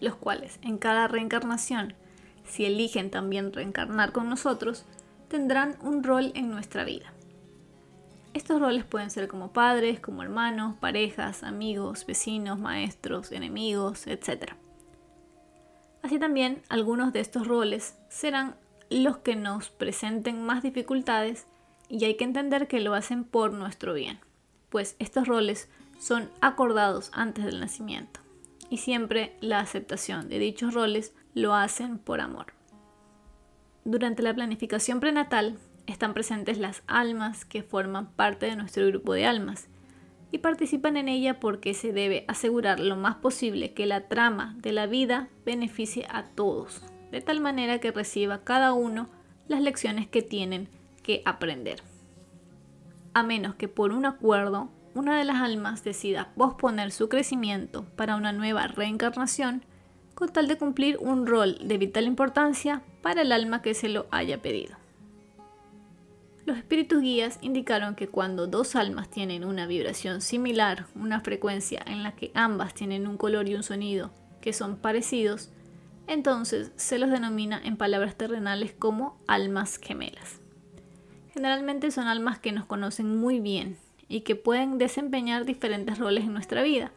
los 0.00 0.14
cuales 0.14 0.60
en 0.62 0.78
cada 0.78 1.08
reencarnación, 1.08 1.94
si 2.44 2.64
eligen 2.64 3.10
también 3.10 3.52
reencarnar 3.52 4.12
con 4.12 4.28
nosotros, 4.28 4.86
tendrán 5.28 5.76
un 5.82 6.04
rol 6.04 6.30
en 6.36 6.50
nuestra 6.50 6.84
vida. 6.84 7.12
Estos 8.34 8.60
roles 8.60 8.84
pueden 8.84 9.10
ser 9.10 9.26
como 9.26 9.52
padres, 9.52 9.98
como 9.98 10.22
hermanos, 10.22 10.76
parejas, 10.76 11.42
amigos, 11.42 12.06
vecinos, 12.06 12.58
maestros, 12.58 13.32
enemigos, 13.32 14.06
etc. 14.06 14.52
Así 16.02 16.20
también 16.20 16.62
algunos 16.68 17.12
de 17.12 17.20
estos 17.20 17.48
roles 17.48 17.96
serán 18.08 18.56
los 18.90 19.18
que 19.18 19.34
nos 19.34 19.70
presenten 19.70 20.44
más 20.44 20.62
dificultades 20.62 21.46
y 21.88 22.04
hay 22.04 22.16
que 22.16 22.24
entender 22.24 22.68
que 22.68 22.80
lo 22.80 22.94
hacen 22.94 23.24
por 23.24 23.52
nuestro 23.52 23.94
bien, 23.94 24.20
pues 24.68 24.94
estos 24.98 25.26
roles 25.26 25.68
son 26.04 26.28
acordados 26.42 27.08
antes 27.14 27.46
del 27.46 27.60
nacimiento 27.60 28.20
y 28.68 28.76
siempre 28.76 29.38
la 29.40 29.60
aceptación 29.60 30.28
de 30.28 30.38
dichos 30.38 30.74
roles 30.74 31.14
lo 31.32 31.54
hacen 31.54 31.96
por 31.96 32.20
amor. 32.20 32.52
Durante 33.86 34.22
la 34.22 34.34
planificación 34.34 35.00
prenatal 35.00 35.56
están 35.86 36.12
presentes 36.12 36.58
las 36.58 36.82
almas 36.86 37.46
que 37.46 37.62
forman 37.62 38.10
parte 38.10 38.44
de 38.44 38.54
nuestro 38.54 38.86
grupo 38.86 39.14
de 39.14 39.24
almas 39.24 39.68
y 40.30 40.38
participan 40.38 40.98
en 40.98 41.08
ella 41.08 41.40
porque 41.40 41.72
se 41.72 41.94
debe 41.94 42.26
asegurar 42.28 42.80
lo 42.80 42.96
más 42.96 43.14
posible 43.14 43.72
que 43.72 43.86
la 43.86 44.06
trama 44.06 44.56
de 44.58 44.72
la 44.72 44.86
vida 44.86 45.30
beneficie 45.46 46.06
a 46.10 46.24
todos, 46.24 46.82
de 47.12 47.22
tal 47.22 47.40
manera 47.40 47.78
que 47.78 47.92
reciba 47.92 48.44
cada 48.44 48.74
uno 48.74 49.08
las 49.48 49.62
lecciones 49.62 50.06
que 50.06 50.20
tienen 50.20 50.68
que 51.02 51.22
aprender. 51.24 51.82
A 53.14 53.22
menos 53.22 53.54
que 53.54 53.68
por 53.68 53.92
un 53.92 54.04
acuerdo 54.04 54.68
una 54.94 55.18
de 55.18 55.24
las 55.24 55.36
almas 55.36 55.82
decida 55.82 56.32
posponer 56.36 56.92
su 56.92 57.08
crecimiento 57.08 57.84
para 57.96 58.16
una 58.16 58.32
nueva 58.32 58.68
reencarnación 58.68 59.64
con 60.14 60.32
tal 60.32 60.46
de 60.46 60.56
cumplir 60.56 60.98
un 61.00 61.26
rol 61.26 61.58
de 61.62 61.78
vital 61.78 62.04
importancia 62.04 62.82
para 63.02 63.22
el 63.22 63.32
alma 63.32 63.60
que 63.62 63.74
se 63.74 63.88
lo 63.88 64.06
haya 64.10 64.40
pedido. 64.40 64.76
Los 66.46 66.58
espíritus 66.58 67.00
guías 67.00 67.38
indicaron 67.40 67.94
que 67.94 68.08
cuando 68.08 68.46
dos 68.46 68.76
almas 68.76 69.10
tienen 69.10 69.44
una 69.44 69.66
vibración 69.66 70.20
similar, 70.20 70.86
una 70.94 71.20
frecuencia 71.20 71.82
en 71.86 72.02
la 72.02 72.12
que 72.12 72.30
ambas 72.34 72.74
tienen 72.74 73.06
un 73.06 73.16
color 73.16 73.48
y 73.48 73.54
un 73.54 73.62
sonido 73.62 74.12
que 74.40 74.52
son 74.52 74.76
parecidos, 74.76 75.50
entonces 76.06 76.70
se 76.76 76.98
los 76.98 77.10
denomina 77.10 77.60
en 77.64 77.78
palabras 77.78 78.14
terrenales 78.14 78.74
como 78.78 79.18
almas 79.26 79.78
gemelas. 79.78 80.40
Generalmente 81.32 81.90
son 81.90 82.06
almas 82.06 82.38
que 82.38 82.52
nos 82.52 82.66
conocen 82.66 83.16
muy 83.16 83.40
bien 83.40 83.78
y 84.08 84.20
que 84.22 84.36
pueden 84.36 84.78
desempeñar 84.78 85.44
diferentes 85.44 85.98
roles 85.98 86.24
en 86.24 86.32
nuestra 86.32 86.62
vida. 86.62 86.92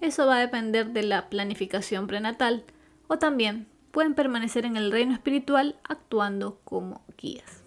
Eso 0.00 0.26
va 0.26 0.36
a 0.36 0.40
depender 0.40 0.92
de 0.92 1.02
la 1.02 1.28
planificación 1.28 2.06
prenatal 2.06 2.64
o 3.08 3.18
también 3.18 3.66
pueden 3.90 4.14
permanecer 4.14 4.66
en 4.66 4.76
el 4.76 4.92
reino 4.92 5.14
espiritual 5.14 5.76
actuando 5.84 6.60
como 6.64 7.02
guías. 7.16 7.62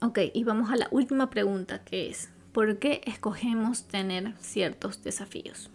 Ok, 0.00 0.18
y 0.32 0.42
vamos 0.44 0.70
a 0.70 0.76
la 0.76 0.88
última 0.90 1.30
pregunta 1.30 1.84
que 1.84 2.08
es, 2.08 2.30
¿por 2.52 2.78
qué 2.78 3.02
escogemos 3.04 3.84
tener 3.88 4.34
ciertos 4.40 5.04
desafíos? 5.04 5.70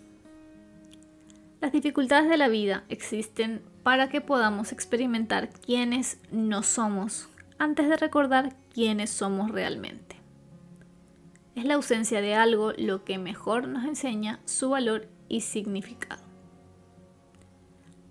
Las 1.62 1.72
dificultades 1.72 2.30
de 2.30 2.38
la 2.38 2.50
vida 2.50 2.84
existen 2.90 3.62
para 3.84 4.10
que 4.10 4.22
podamos 4.22 4.72
experimentar 4.72 5.50
quiénes 5.50 6.20
no 6.30 6.62
somos 6.62 7.30
antes 7.58 7.90
de 7.90 7.98
recordar 7.98 8.56
quiénes 8.74 9.10
somos 9.10 9.50
realmente. 9.50 10.17
Es 11.58 11.66
la 11.66 11.74
ausencia 11.74 12.22
de 12.22 12.36
algo 12.36 12.72
lo 12.78 13.04
que 13.04 13.18
mejor 13.18 13.68
nos 13.68 13.84
enseña 13.84 14.40
su 14.46 14.70
valor 14.70 15.08
y 15.28 15.42
significado. 15.42 16.22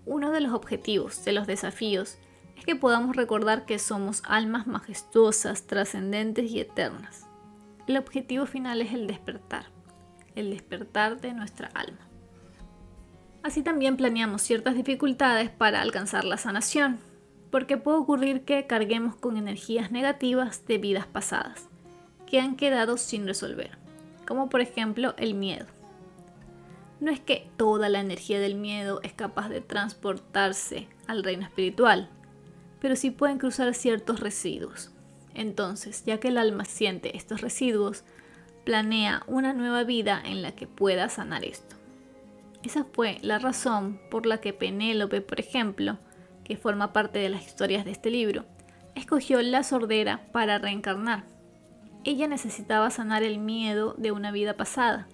Uno 0.05 0.31
de 0.31 0.41
los 0.41 0.51
objetivos 0.51 1.23
de 1.23 1.31
los 1.31 1.47
desafíos 1.47 2.17
es 2.57 2.65
que 2.65 2.75
podamos 2.75 3.15
recordar 3.15 3.65
que 3.65 3.79
somos 3.79 4.21
almas 4.25 4.67
majestuosas, 4.67 5.65
trascendentes 5.65 6.51
y 6.51 6.59
eternas. 6.59 7.25
El 7.87 7.95
objetivo 7.95 8.47
final 8.47 8.81
es 8.81 8.91
el 8.91 9.07
despertar, 9.07 9.67
el 10.35 10.49
despertar 10.49 11.21
de 11.21 11.33
nuestra 11.33 11.69
alma. 11.73 12.05
Así 13.43 13.61
también 13.61 13.95
planeamos 13.95 14.41
ciertas 14.41 14.75
dificultades 14.75 15.49
para 15.51 15.81
alcanzar 15.81 16.25
la 16.25 16.35
sanación, 16.35 16.99
porque 17.49 17.77
puede 17.77 17.99
ocurrir 17.99 18.43
que 18.43 18.67
carguemos 18.67 19.15
con 19.15 19.37
energías 19.37 19.89
negativas 19.89 20.65
de 20.65 20.79
vidas 20.79 21.07
pasadas, 21.07 21.69
que 22.27 22.39
han 22.39 22.55
quedado 22.55 22.97
sin 22.97 23.25
resolver, 23.25 23.71
como 24.27 24.49
por 24.49 24.61
ejemplo 24.61 25.15
el 25.17 25.33
miedo. 25.33 25.65
No 26.99 27.11
es 27.11 27.19
que 27.19 27.49
toda 27.57 27.89
la 27.89 27.99
energía 27.99 28.39
del 28.39 28.55
miedo 28.55 28.99
es 29.03 29.13
capaz 29.13 29.49
de 29.49 29.61
transportarse 29.61 30.87
al 31.07 31.23
reino 31.23 31.45
espiritual, 31.45 32.09
pero 32.79 32.95
sí 32.95 33.11
pueden 33.11 33.37
cruzar 33.37 33.73
ciertos 33.73 34.19
residuos. 34.19 34.91
Entonces, 35.33 36.03
ya 36.05 36.19
que 36.19 36.29
el 36.29 36.37
alma 36.37 36.65
siente 36.65 37.15
estos 37.15 37.41
residuos, 37.41 38.03
planea 38.65 39.23
una 39.27 39.53
nueva 39.53 39.83
vida 39.83 40.21
en 40.25 40.41
la 40.41 40.53
que 40.53 40.67
pueda 40.67 41.09
sanar 41.09 41.45
esto. 41.45 41.75
Esa 42.63 42.85
fue 42.91 43.19
la 43.21 43.39
razón 43.39 44.01
por 44.09 44.25
la 44.25 44.39
que 44.41 44.51
Penélope, 44.51 45.21
por 45.21 45.39
ejemplo, 45.39 45.99
que 46.43 46.57
forma 46.57 46.91
parte 46.91 47.19
de 47.19 47.29
las 47.29 47.45
historias 47.45 47.85
de 47.85 47.91
este 47.91 48.09
libro, 48.09 48.45
escogió 48.95 49.41
la 49.41 49.63
sordera 49.63 50.27
para 50.31 50.57
reencarnar. 50.57 51.36
Ella 52.07 52.29
necesitaba 52.29 52.89
sanar 52.89 53.21
el 53.21 53.37
miedo 53.37 53.93
de 53.97 54.13
una 54.13 54.31
vida 54.31 54.55
pasada, 54.55 55.09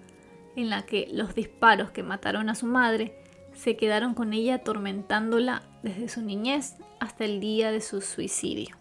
en 0.54 0.70
la 0.70 0.86
que 0.86 1.08
los 1.10 1.34
disparos 1.34 1.90
que 1.90 2.04
mataron 2.04 2.48
a 2.48 2.54
su 2.54 2.66
madre 2.66 3.18
se 3.52 3.76
quedaron 3.76 4.14
con 4.14 4.32
ella 4.32 4.54
atormentándola 4.54 5.64
desde 5.82 6.08
su 6.08 6.22
niñez 6.22 6.76
hasta 7.00 7.24
el 7.24 7.40
día 7.40 7.72
de 7.72 7.80
su 7.80 8.00
suicidio. 8.00 8.76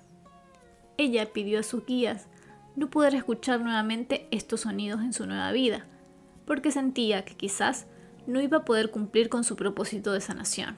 Ella 0.97 1.33
pidió 1.33 1.59
a 1.59 1.63
sus 1.63 1.87
guías 1.87 2.27
no 2.75 2.91
poder 2.91 3.15
escuchar 3.15 3.61
nuevamente 3.61 4.27
estos 4.29 4.61
sonidos 4.61 5.01
en 5.01 5.13
su 5.13 5.25
nueva 5.25 5.51
vida, 5.51 5.87
porque 6.45 6.69
sentía 6.69 7.25
que 7.25 7.35
quizás 7.35 7.87
no 8.27 8.41
iba 8.41 8.59
a 8.59 8.65
poder 8.65 8.91
cumplir 8.91 9.27
con 9.27 9.43
su 9.43 9.55
propósito 9.55 10.11
de 10.11 10.21
sanación. 10.21 10.75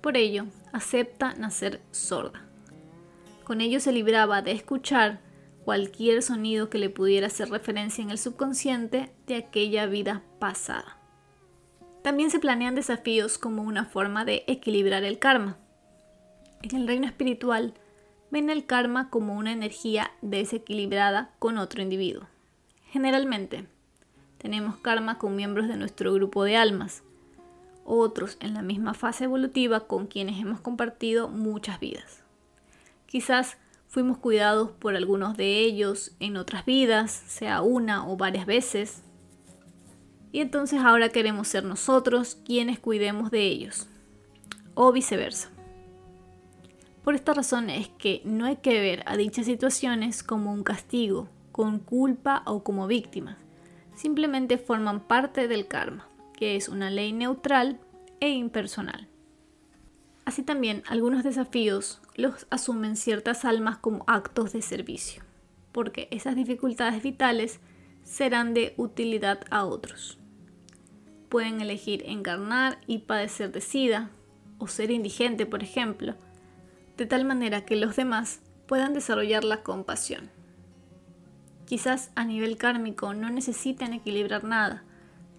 Por 0.00 0.16
ello, 0.16 0.46
acepta 0.72 1.32
nacer 1.34 1.80
sorda. 1.92 2.42
Con 3.44 3.60
ello 3.60 3.78
se 3.78 3.92
libraba 3.92 4.42
de 4.42 4.50
escuchar 4.50 5.20
cualquier 5.66 6.22
sonido 6.22 6.70
que 6.70 6.78
le 6.78 6.90
pudiera 6.90 7.26
hacer 7.26 7.50
referencia 7.50 8.00
en 8.00 8.10
el 8.10 8.18
subconsciente 8.18 9.10
de 9.26 9.34
aquella 9.34 9.86
vida 9.86 10.22
pasada. 10.38 10.96
También 12.02 12.30
se 12.30 12.38
planean 12.38 12.76
desafíos 12.76 13.36
como 13.36 13.64
una 13.64 13.84
forma 13.84 14.24
de 14.24 14.44
equilibrar 14.46 15.02
el 15.02 15.18
karma. 15.18 15.58
En 16.62 16.76
el 16.76 16.86
reino 16.86 17.08
espiritual, 17.08 17.74
ven 18.30 18.48
el 18.48 18.64
karma 18.64 19.10
como 19.10 19.34
una 19.34 19.50
energía 19.50 20.12
desequilibrada 20.22 21.34
con 21.40 21.58
otro 21.58 21.82
individuo. 21.82 22.28
Generalmente, 22.92 23.66
tenemos 24.38 24.76
karma 24.76 25.18
con 25.18 25.34
miembros 25.34 25.66
de 25.66 25.76
nuestro 25.76 26.14
grupo 26.14 26.44
de 26.44 26.56
almas, 26.56 27.02
otros 27.84 28.36
en 28.38 28.54
la 28.54 28.62
misma 28.62 28.94
fase 28.94 29.24
evolutiva 29.24 29.88
con 29.88 30.06
quienes 30.06 30.40
hemos 30.40 30.60
compartido 30.60 31.26
muchas 31.26 31.80
vidas. 31.80 32.22
Quizás 33.06 33.58
fuimos 33.96 34.18
cuidados 34.18 34.72
por 34.72 34.94
algunos 34.94 35.38
de 35.38 35.60
ellos 35.60 36.14
en 36.20 36.36
otras 36.36 36.66
vidas, 36.66 37.10
sea 37.10 37.62
una 37.62 38.06
o 38.06 38.18
varias 38.18 38.44
veces, 38.44 39.00
y 40.32 40.42
entonces 40.42 40.80
ahora 40.80 41.08
queremos 41.08 41.48
ser 41.48 41.64
nosotros 41.64 42.36
quienes 42.44 42.78
cuidemos 42.78 43.30
de 43.30 43.44
ellos, 43.44 43.88
o 44.74 44.92
viceversa. 44.92 45.48
Por 47.04 47.14
esta 47.14 47.32
razón 47.32 47.70
es 47.70 47.88
que 47.88 48.20
no 48.26 48.44
hay 48.44 48.56
que 48.56 48.78
ver 48.80 49.02
a 49.06 49.16
dichas 49.16 49.46
situaciones 49.46 50.22
como 50.22 50.52
un 50.52 50.62
castigo, 50.62 51.30
con 51.50 51.78
culpa 51.78 52.42
o 52.44 52.62
como 52.62 52.86
víctimas. 52.86 53.38
Simplemente 53.94 54.58
forman 54.58 55.00
parte 55.00 55.48
del 55.48 55.68
karma, 55.68 56.06
que 56.34 56.56
es 56.56 56.68
una 56.68 56.90
ley 56.90 57.14
neutral 57.14 57.80
e 58.20 58.28
impersonal. 58.28 59.08
Así 60.26 60.42
también 60.42 60.82
algunos 60.88 61.22
desafíos 61.22 62.02
los 62.16 62.46
asumen 62.50 62.96
ciertas 62.96 63.44
almas 63.44 63.78
como 63.78 64.04
actos 64.08 64.52
de 64.52 64.60
servicio, 64.60 65.22
porque 65.70 66.08
esas 66.10 66.34
dificultades 66.34 67.02
vitales 67.02 67.60
serán 68.02 68.52
de 68.52 68.74
utilidad 68.76 69.40
a 69.50 69.64
otros. 69.64 70.18
Pueden 71.28 71.60
elegir 71.60 72.02
encarnar 72.06 72.80
y 72.88 72.98
padecer 72.98 73.52
de 73.52 73.60
sida, 73.60 74.10
o 74.58 74.66
ser 74.66 74.90
indigente, 74.90 75.46
por 75.46 75.62
ejemplo, 75.62 76.14
de 76.96 77.06
tal 77.06 77.24
manera 77.24 77.64
que 77.64 77.76
los 77.76 77.94
demás 77.94 78.40
puedan 78.66 78.94
desarrollar 78.94 79.44
la 79.44 79.62
compasión. 79.62 80.30
Quizás 81.66 82.10
a 82.14 82.24
nivel 82.24 82.56
kármico 82.56 83.14
no 83.14 83.30
necesitan 83.30 83.92
equilibrar 83.92 84.44
nada, 84.44 84.82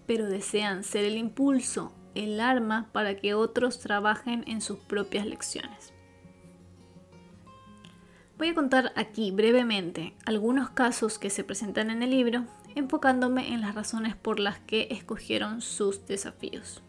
pero 0.06 0.26
desean 0.26 0.84
ser 0.84 1.04
el 1.04 1.18
impulso, 1.18 1.92
el 2.14 2.40
arma 2.40 2.88
para 2.92 3.16
que 3.16 3.34
otros 3.34 3.80
trabajen 3.80 4.44
en 4.46 4.60
sus 4.60 4.78
propias 4.78 5.26
lecciones. 5.26 5.92
Voy 8.38 8.48
a 8.48 8.54
contar 8.54 8.92
aquí 8.94 9.32
brevemente 9.32 10.14
algunos 10.24 10.70
casos 10.70 11.18
que 11.18 11.28
se 11.28 11.42
presentan 11.42 11.90
en 11.90 12.02
el 12.04 12.10
libro, 12.10 12.46
enfocándome 12.76 13.52
en 13.52 13.60
las 13.60 13.74
razones 13.74 14.14
por 14.14 14.38
las 14.38 14.60
que 14.60 14.86
escogieron 14.90 15.60
sus 15.60 16.06
desafíos. 16.06 16.82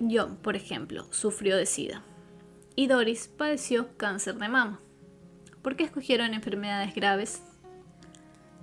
John, 0.00 0.36
por 0.36 0.56
ejemplo, 0.56 1.06
sufrió 1.12 1.56
de 1.56 1.66
SIDA 1.66 2.02
y 2.74 2.88
Doris 2.88 3.28
padeció 3.28 3.96
cáncer 3.96 4.36
de 4.38 4.48
mama. 4.48 4.80
¿Por 5.62 5.76
qué 5.76 5.84
escogieron 5.84 6.34
enfermedades 6.34 6.94
graves? 6.94 7.42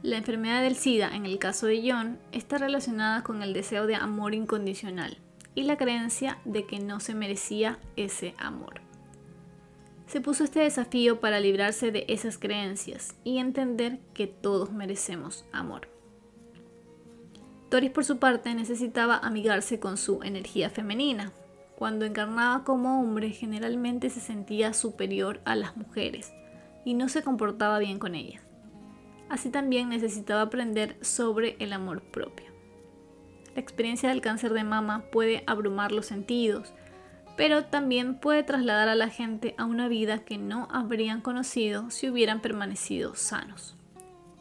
La 0.02 0.16
enfermedad 0.16 0.62
del 0.62 0.78
SIDA, 0.78 1.14
en 1.14 1.26
el 1.26 1.40
caso 1.40 1.68
de 1.68 1.82
John, 1.92 2.20
está 2.32 2.58
relacionada 2.58 3.22
con 3.22 3.44
el 3.44 3.52
deseo 3.52 3.86
de 3.86 3.96
amor 3.96 4.34
incondicional 4.34 5.18
y 5.56 5.64
la 5.64 5.78
creencia 5.78 6.40
de 6.46 6.66
que 6.66 6.80
no 6.80 7.02
se 7.02 7.14
merecía 7.14 7.80
ese 7.98 8.34
amor. 8.38 8.80
Se 10.08 10.22
puso 10.22 10.46
este 10.46 10.62
desafío 10.62 11.20
para 11.20 11.42
librarse 11.42 11.92
de 11.92 12.06
esas 12.08 12.38
creencias 12.38 13.16
y 13.26 13.40
entender 13.40 14.00
que 14.14 14.26
todos 14.26 14.72
merecemos 14.72 15.46
amor. 15.52 15.90
Doris 17.70 17.92
por 17.92 18.06
su 18.06 18.20
parte 18.20 18.56
necesitaba 18.56 19.18
amigarse 19.18 19.82
con 19.82 19.98
su 19.98 20.24
energía 20.24 20.70
femenina, 20.70 21.34
cuando 21.76 22.06
encarnaba 22.06 22.64
como 22.64 23.02
hombre 23.02 23.32
generalmente 23.32 24.10
se 24.10 24.22
sentía 24.22 24.74
superior 24.74 25.42
a 25.44 25.56
las 25.56 25.76
mujeres 25.76 26.32
y 26.86 26.94
no 26.94 27.10
se 27.10 27.22
comportaba 27.22 27.80
bien 27.80 28.00
con 28.00 28.16
ellas. 28.16 28.49
Así 29.30 29.50
también 29.50 29.90
necesitaba 29.90 30.42
aprender 30.42 30.98
sobre 31.02 31.56
el 31.60 31.74
amor 31.74 32.02
propio. 32.02 32.48
La 33.56 33.62
experiencia 33.62 34.10
del 34.10 34.22
cáncer 34.22 34.54
de 34.54 34.64
mama 34.64 35.06
puede 35.12 35.44
abrumar 35.46 35.92
los 35.92 36.08
sentidos, 36.08 36.74
pero 37.38 37.66
también 37.66 38.20
puede 38.20 38.44
trasladar 38.44 38.90
a 38.90 38.96
la 38.96 39.10
gente 39.10 39.56
a 39.58 39.66
una 39.66 39.88
vida 39.88 40.20
que 40.26 40.38
no 40.38 40.68
habrían 40.72 41.22
conocido 41.22 41.90
si 41.90 42.10
hubieran 42.10 42.42
permanecido 42.42 43.16
sanos. 43.16 43.78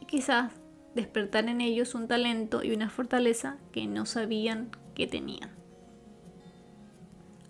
Y 0.00 0.06
quizás 0.06 0.52
despertar 0.94 1.48
en 1.48 1.60
ellos 1.60 1.94
un 1.94 2.08
talento 2.08 2.64
y 2.64 2.72
una 2.72 2.90
fortaleza 2.90 3.56
que 3.72 3.86
no 3.86 4.06
sabían 4.06 4.70
que 4.94 5.06
tenían. 5.06 5.50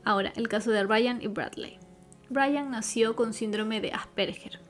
Ahora, 0.04 0.32
el 0.36 0.48
caso 0.48 0.70
de 0.70 0.84
Ryan 0.84 1.22
y 1.22 1.28
Bradley. 1.28 1.78
Ryan 2.30 2.70
nació 2.70 3.16
con 3.16 3.32
síndrome 3.32 3.80
de 3.80 3.92
Asperger, 3.92 4.60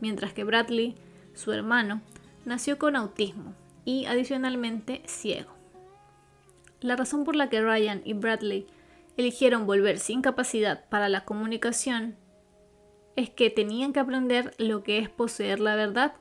mientras 0.00 0.32
que 0.32 0.44
Bradley, 0.44 0.94
su 1.34 1.52
hermano, 1.52 2.00
nació 2.44 2.78
con 2.78 2.96
autismo 2.96 3.54
y 3.84 4.06
adicionalmente 4.06 5.02
ciego. 5.06 5.50
La 6.80 6.96
razón 6.96 7.24
por 7.24 7.36
la 7.36 7.48
que 7.48 7.60
Ryan 7.60 8.02
y 8.04 8.14
Bradley 8.14 8.66
eligieron 9.16 9.66
volver 9.66 9.98
sin 9.98 10.22
capacidad 10.22 10.88
para 10.88 11.08
la 11.08 11.24
comunicación 11.24 12.16
es 13.16 13.30
que 13.30 13.50
tenían 13.50 13.92
que 13.92 14.00
aprender 14.00 14.54
lo 14.58 14.82
que 14.82 14.98
es 14.98 15.08
poseer 15.08 15.60
la 15.60 15.76
verdad 15.76 16.14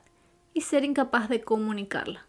y 0.54 0.62
ser 0.62 0.84
incapaz 0.84 1.30
de 1.30 1.42
comunicarla, 1.42 2.28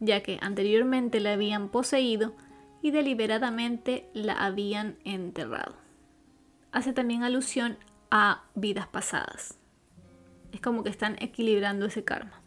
ya 0.00 0.22
que 0.22 0.38
anteriormente 0.42 1.20
la 1.20 1.32
habían 1.32 1.68
poseído 1.68 2.34
y 2.82 2.90
deliberadamente 2.90 4.10
la 4.12 4.34
habían 4.34 4.98
enterrado. 5.04 5.76
Hace 6.72 6.92
también 6.92 7.22
alusión 7.22 7.78
a 8.10 8.42
vidas 8.54 8.88
pasadas. 8.88 9.61
Es 10.52 10.60
como 10.60 10.84
que 10.84 10.90
están 10.90 11.16
equilibrando 11.20 11.86
ese 11.86 12.04
karma. 12.04 12.40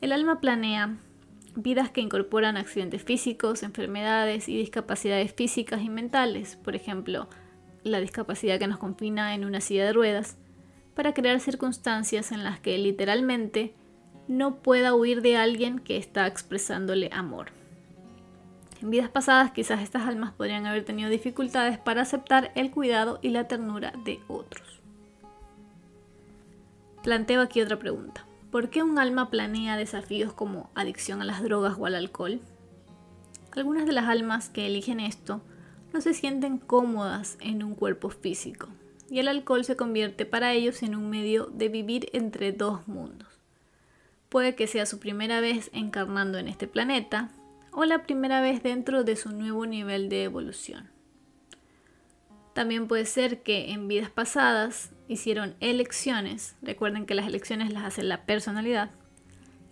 El 0.00 0.12
alma 0.12 0.40
planea 0.40 0.96
vidas 1.56 1.90
que 1.90 2.00
incorporan 2.00 2.56
accidentes 2.56 3.02
físicos, 3.02 3.62
enfermedades 3.62 4.48
y 4.48 4.56
discapacidades 4.56 5.32
físicas 5.32 5.82
y 5.82 5.88
mentales, 5.88 6.56
por 6.56 6.76
ejemplo, 6.76 7.28
la 7.82 8.00
discapacidad 8.00 8.58
que 8.58 8.66
nos 8.66 8.78
confina 8.78 9.34
en 9.34 9.44
una 9.44 9.60
silla 9.60 9.86
de 9.86 9.92
ruedas, 9.92 10.36
para 10.94 11.14
crear 11.14 11.40
circunstancias 11.40 12.32
en 12.32 12.44
las 12.44 12.60
que 12.60 12.78
literalmente 12.78 13.74
no 14.28 14.56
pueda 14.56 14.94
huir 14.94 15.22
de 15.22 15.36
alguien 15.36 15.78
que 15.78 15.96
está 15.96 16.26
expresándole 16.26 17.10
amor. 17.12 17.48
En 18.82 18.90
vidas 18.90 19.08
pasadas 19.08 19.52
quizás 19.52 19.82
estas 19.82 20.06
almas 20.06 20.32
podrían 20.32 20.66
haber 20.66 20.84
tenido 20.84 21.08
dificultades 21.08 21.78
para 21.78 22.02
aceptar 22.02 22.52
el 22.54 22.70
cuidado 22.70 23.18
y 23.22 23.30
la 23.30 23.48
ternura 23.48 23.92
de 24.04 24.20
otros. 24.28 24.75
Planteo 27.06 27.40
aquí 27.40 27.60
otra 27.60 27.78
pregunta. 27.78 28.26
¿Por 28.50 28.68
qué 28.68 28.82
un 28.82 28.98
alma 28.98 29.30
planea 29.30 29.76
desafíos 29.76 30.32
como 30.32 30.70
adicción 30.74 31.22
a 31.22 31.24
las 31.24 31.40
drogas 31.40 31.76
o 31.78 31.86
al 31.86 31.94
alcohol? 31.94 32.40
Algunas 33.52 33.86
de 33.86 33.92
las 33.92 34.08
almas 34.08 34.48
que 34.48 34.66
eligen 34.66 34.98
esto 34.98 35.40
no 35.92 36.00
se 36.00 36.14
sienten 36.14 36.58
cómodas 36.58 37.38
en 37.40 37.62
un 37.62 37.76
cuerpo 37.76 38.10
físico 38.10 38.70
y 39.08 39.20
el 39.20 39.28
alcohol 39.28 39.64
se 39.64 39.76
convierte 39.76 40.26
para 40.26 40.52
ellos 40.52 40.82
en 40.82 40.96
un 40.96 41.08
medio 41.08 41.46
de 41.46 41.68
vivir 41.68 42.08
entre 42.12 42.50
dos 42.50 42.88
mundos. 42.88 43.28
Puede 44.28 44.56
que 44.56 44.66
sea 44.66 44.84
su 44.84 44.98
primera 44.98 45.40
vez 45.40 45.70
encarnando 45.72 46.38
en 46.38 46.48
este 46.48 46.66
planeta 46.66 47.30
o 47.70 47.84
la 47.84 48.02
primera 48.02 48.40
vez 48.40 48.64
dentro 48.64 49.04
de 49.04 49.14
su 49.14 49.30
nuevo 49.30 49.64
nivel 49.64 50.08
de 50.08 50.24
evolución. 50.24 50.90
También 52.52 52.88
puede 52.88 53.06
ser 53.06 53.44
que 53.44 53.70
en 53.70 53.86
vidas 53.86 54.10
pasadas 54.10 54.90
hicieron 55.08 55.54
elecciones, 55.60 56.56
recuerden 56.62 57.06
que 57.06 57.14
las 57.14 57.26
elecciones 57.26 57.72
las 57.72 57.84
hace 57.84 58.02
la 58.02 58.26
personalidad, 58.26 58.90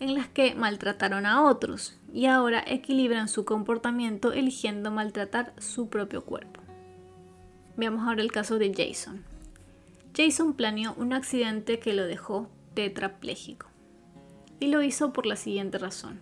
en 0.01 0.15
las 0.15 0.29
que 0.29 0.55
maltrataron 0.55 1.27
a 1.27 1.43
otros 1.43 1.99
y 2.13 2.27
ahora 2.27 2.63
equilibran 2.67 3.29
su 3.29 3.45
comportamiento 3.45 4.33
eligiendo 4.33 4.91
maltratar 4.91 5.53
su 5.59 5.89
propio 5.89 6.25
cuerpo. 6.25 6.61
Veamos 7.77 8.07
ahora 8.07 8.23
el 8.23 8.33
caso 8.33 8.59
de 8.59 8.73
Jason. 8.73 9.25
Jason 10.17 10.55
planeó 10.55 10.95
un 10.97 11.13
accidente 11.13 11.81
que 11.81 11.93
lo 11.93 12.07
dejó 12.07 12.49
tetrapléjico 12.75 13.67
y 14.61 14.69
lo 14.69 14.83
hizo 14.83 15.13
por 15.13 15.27
la 15.27 15.37
siguiente 15.37 15.79
razón. 15.79 16.21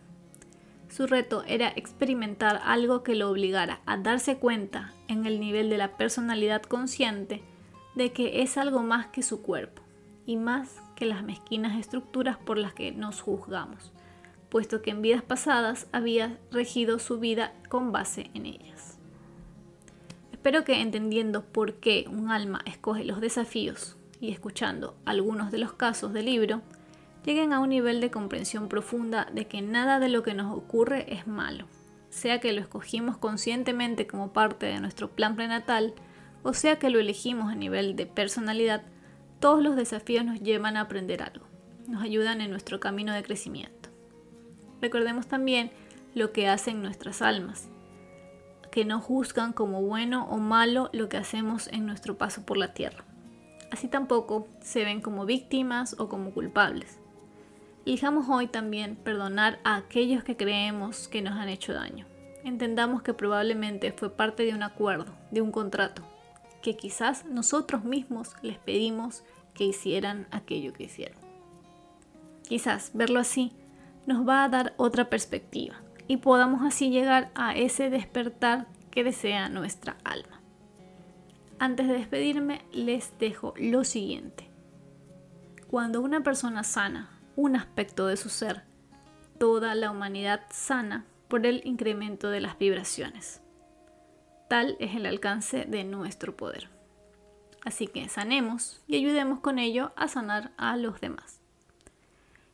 Su 0.89 1.07
reto 1.07 1.43
era 1.47 1.69
experimentar 1.69 2.61
algo 2.65 3.03
que 3.03 3.15
lo 3.15 3.31
obligara 3.31 3.81
a 3.87 3.97
darse 3.97 4.37
cuenta 4.37 4.93
en 5.09 5.27
el 5.27 5.41
nivel 5.41 5.71
de 5.71 5.79
la 5.79 5.97
personalidad 5.97 6.63
consciente 6.63 7.43
de 7.95 8.13
que 8.13 8.43
es 8.43 8.57
algo 8.57 8.83
más 8.83 9.07
que 9.09 9.23
su 9.23 9.43
cuerpo 9.43 9.83
y 10.27 10.37
más 10.37 10.81
que 10.97 11.07
las 11.07 11.23
mezquinas 11.23 11.79
estructuras 11.79 12.37
por 12.39 12.59
las 12.59 12.75
que 12.75 12.93
nos 12.93 13.21
juzgamos, 13.21 13.93
puesto 14.49 14.83
que 14.83 14.91
en 14.91 15.03
vidas 15.03 15.23
pasadas 15.23 15.87
había 15.93 16.39
regido 16.51 16.99
su 16.99 17.19
vida 17.19 17.53
con 17.69 17.93
base 17.93 18.31
en 18.35 18.47
ellas. 18.47 18.99
Espero 20.33 20.65
que 20.65 20.81
entendiendo 20.81 21.45
por 21.45 21.75
qué 21.75 22.07
un 22.11 22.31
alma 22.31 22.63
escoge 22.67 23.05
los 23.05 23.21
desafíos 23.21 23.97
y 24.21 24.31
escuchando 24.31 24.97
algunos 25.05 25.51
de 25.51 25.59
los 25.59 25.73
casos 25.73 26.13
del 26.13 26.27
libro, 26.27 26.63
lleguen 27.25 27.53
a 27.53 27.61
un 27.61 27.69
nivel 27.69 28.01
de 28.01 28.11
comprensión 28.11 28.69
profunda 28.69 29.29
de 29.33 29.47
que 29.47 29.63
nada 29.63 30.01
de 30.01 30.09
lo 30.09 30.23
que 30.23 30.35
nos 30.35 30.57
ocurre 30.57 31.13
es 31.13 31.27
malo, 31.27 31.67
sea 32.11 32.41
que 32.41 32.53
lo 32.53 32.61
escogimos 32.61 33.17
conscientemente 33.17 34.07
como 34.07 34.33
parte 34.33 34.67
de 34.67 34.81
nuestro 34.81 35.11
plan 35.11 35.37
prenatal, 35.37 35.95
o 36.43 36.55
sea 36.55 36.79
que 36.79 36.91
lo 36.91 36.99
elegimos 36.99 37.51
a 37.51 37.55
nivel 37.55 37.97
de 37.97 38.07
personalidad, 38.07 38.83
todos 39.41 39.63
los 39.63 39.77
desafíos 39.77 40.25
nos 40.25 40.41
llevan 40.41 40.77
a 40.77 40.83
aprender 40.83 41.23
algo, 41.23 41.47
nos 41.89 42.03
ayudan 42.03 42.41
en 42.41 42.51
nuestro 42.51 42.81
camino 42.81 43.13
de 43.13 43.23
crecimiento. 43.23 43.91
recordemos 44.81 45.27
también 45.27 45.71
lo 46.15 46.33
que 46.33 46.49
hacen 46.49 46.83
nuestras 46.83 47.23
almas, 47.23 47.69
que 48.71 48.85
no 48.85 49.01
juzgan 49.01 49.53
como 49.53 49.83
bueno 49.83 50.27
o 50.29 50.39
malo 50.39 50.91
lo 50.93 51.09
que 51.09 51.17
hacemos 51.17 51.69
en 51.69 51.87
nuestro 51.87 52.19
paso 52.19 52.45
por 52.45 52.57
la 52.57 52.75
tierra. 52.75 53.05
Así 53.71 53.89
tampoco 53.89 54.49
se 54.61 54.85
ven 54.85 55.01
como 55.01 55.25
víctimas 55.25 55.97
o 55.99 56.09
como 56.09 56.33
culpables. 56.33 56.99
Elijamos 57.87 58.29
hoy 58.29 58.47
también 58.47 58.97
perdonar 58.97 59.59
a 59.65 59.77
aquellos 59.77 60.23
que 60.25 60.37
creemos 60.37 61.09
que 61.09 61.23
nos 61.23 61.35
han 61.35 61.49
hecho 61.49 61.73
daño. 61.73 62.07
Entendamos 62.45 63.03
que 63.03 63.15
probablemente 63.15 63.93
fue 63.93 64.11
parte 64.11 64.45
de 64.45 64.55
un 64.55 64.63
acuerdo, 64.63 65.13
de 65.31 65.41
un 65.41 65.53
contrato, 65.53 66.03
que 66.63 66.77
quizás 66.77 67.27
nosotros 67.27 67.85
mismos 67.85 68.35
les 68.43 68.59
pedimos 68.59 69.25
que 69.55 69.65
hicieran 69.65 70.27
aquello 70.31 70.73
que 70.73 70.85
hicieron. 70.85 71.19
Quizás 72.49 72.93
verlo 72.95 73.21
así 73.21 73.53
nos 74.07 74.27
va 74.27 74.45
a 74.45 74.49
dar 74.49 74.75
otra 74.77 75.11
perspectiva 75.11 75.77
y 76.09 76.19
podamos 76.19 76.63
así 76.63 76.91
llegar 76.91 77.31
a 77.35 77.55
ese 77.55 77.91
despertar 77.91 78.67
que 78.91 79.05
desea 79.05 79.49
nuestra 79.49 79.97
alma. 80.05 80.41
Antes 81.59 81.87
de 81.87 81.95
despedirme 81.95 82.63
les 82.73 83.19
dejo 83.19 83.55
lo 83.57 83.85
siguiente. 83.85 84.49
Cuando 85.71 86.01
una 86.01 86.23
persona 86.23 86.65
sana 86.65 87.11
un 87.37 87.57
aspecto 87.57 88.07
de 88.07 88.17
su 88.17 88.29
ser, 88.29 88.63
toda 89.39 89.75
la 89.75 89.91
humanidad 89.91 90.43
sana 90.51 91.07
por 91.29 91.47
el 91.47 91.63
incremento 91.65 92.29
de 92.29 92.41
las 92.41 92.59
vibraciones. 92.59 93.41
Tal 94.53 94.77
es 94.81 94.95
el 94.95 95.07
alcance 95.07 95.65
de 95.65 95.83
nuestro 95.83 96.37
poder. 96.37 96.69
Así 97.65 97.87
que 97.87 98.07
sanemos 98.11 98.83
y 98.87 98.97
ayudemos 98.97 99.41
con 99.41 99.59
ello 99.59 99.93
a 99.97 100.09
sanar 100.09 100.53
a 100.59 100.77
los 100.77 101.01
demás. 101.01 101.41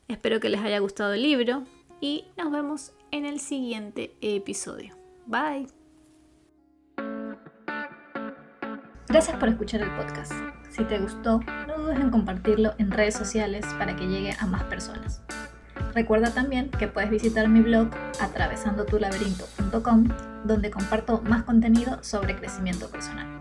Espero 0.06 0.38
que 0.38 0.48
les 0.48 0.60
haya 0.60 0.78
gustado 0.78 1.14
el 1.14 1.22
libro 1.22 1.64
y 2.00 2.26
nos 2.36 2.52
vemos 2.52 2.92
en 3.10 3.26
el 3.26 3.40
siguiente 3.40 4.14
episodio. 4.20 4.94
Bye. 5.26 5.66
Gracias 9.08 9.36
por 9.36 9.48
escuchar 9.48 9.80
el 9.80 9.90
podcast. 9.96 10.30
Si 10.70 10.84
te 10.84 11.00
gustó, 11.00 11.40
no 11.66 11.78
dudes 11.78 11.98
en 11.98 12.10
compartirlo 12.10 12.74
en 12.78 12.92
redes 12.92 13.16
sociales 13.16 13.66
para 13.76 13.96
que 13.96 14.06
llegue 14.06 14.36
a 14.38 14.46
más 14.46 14.62
personas. 14.62 15.20
Recuerda 15.98 16.30
también 16.30 16.70
que 16.70 16.86
puedes 16.86 17.10
visitar 17.10 17.48
mi 17.48 17.60
blog 17.60 17.88
atravesandotulaberinto.com 18.20 20.08
donde 20.44 20.70
comparto 20.70 21.20
más 21.22 21.42
contenido 21.42 21.98
sobre 22.02 22.36
crecimiento 22.36 22.88
personal. 22.88 23.37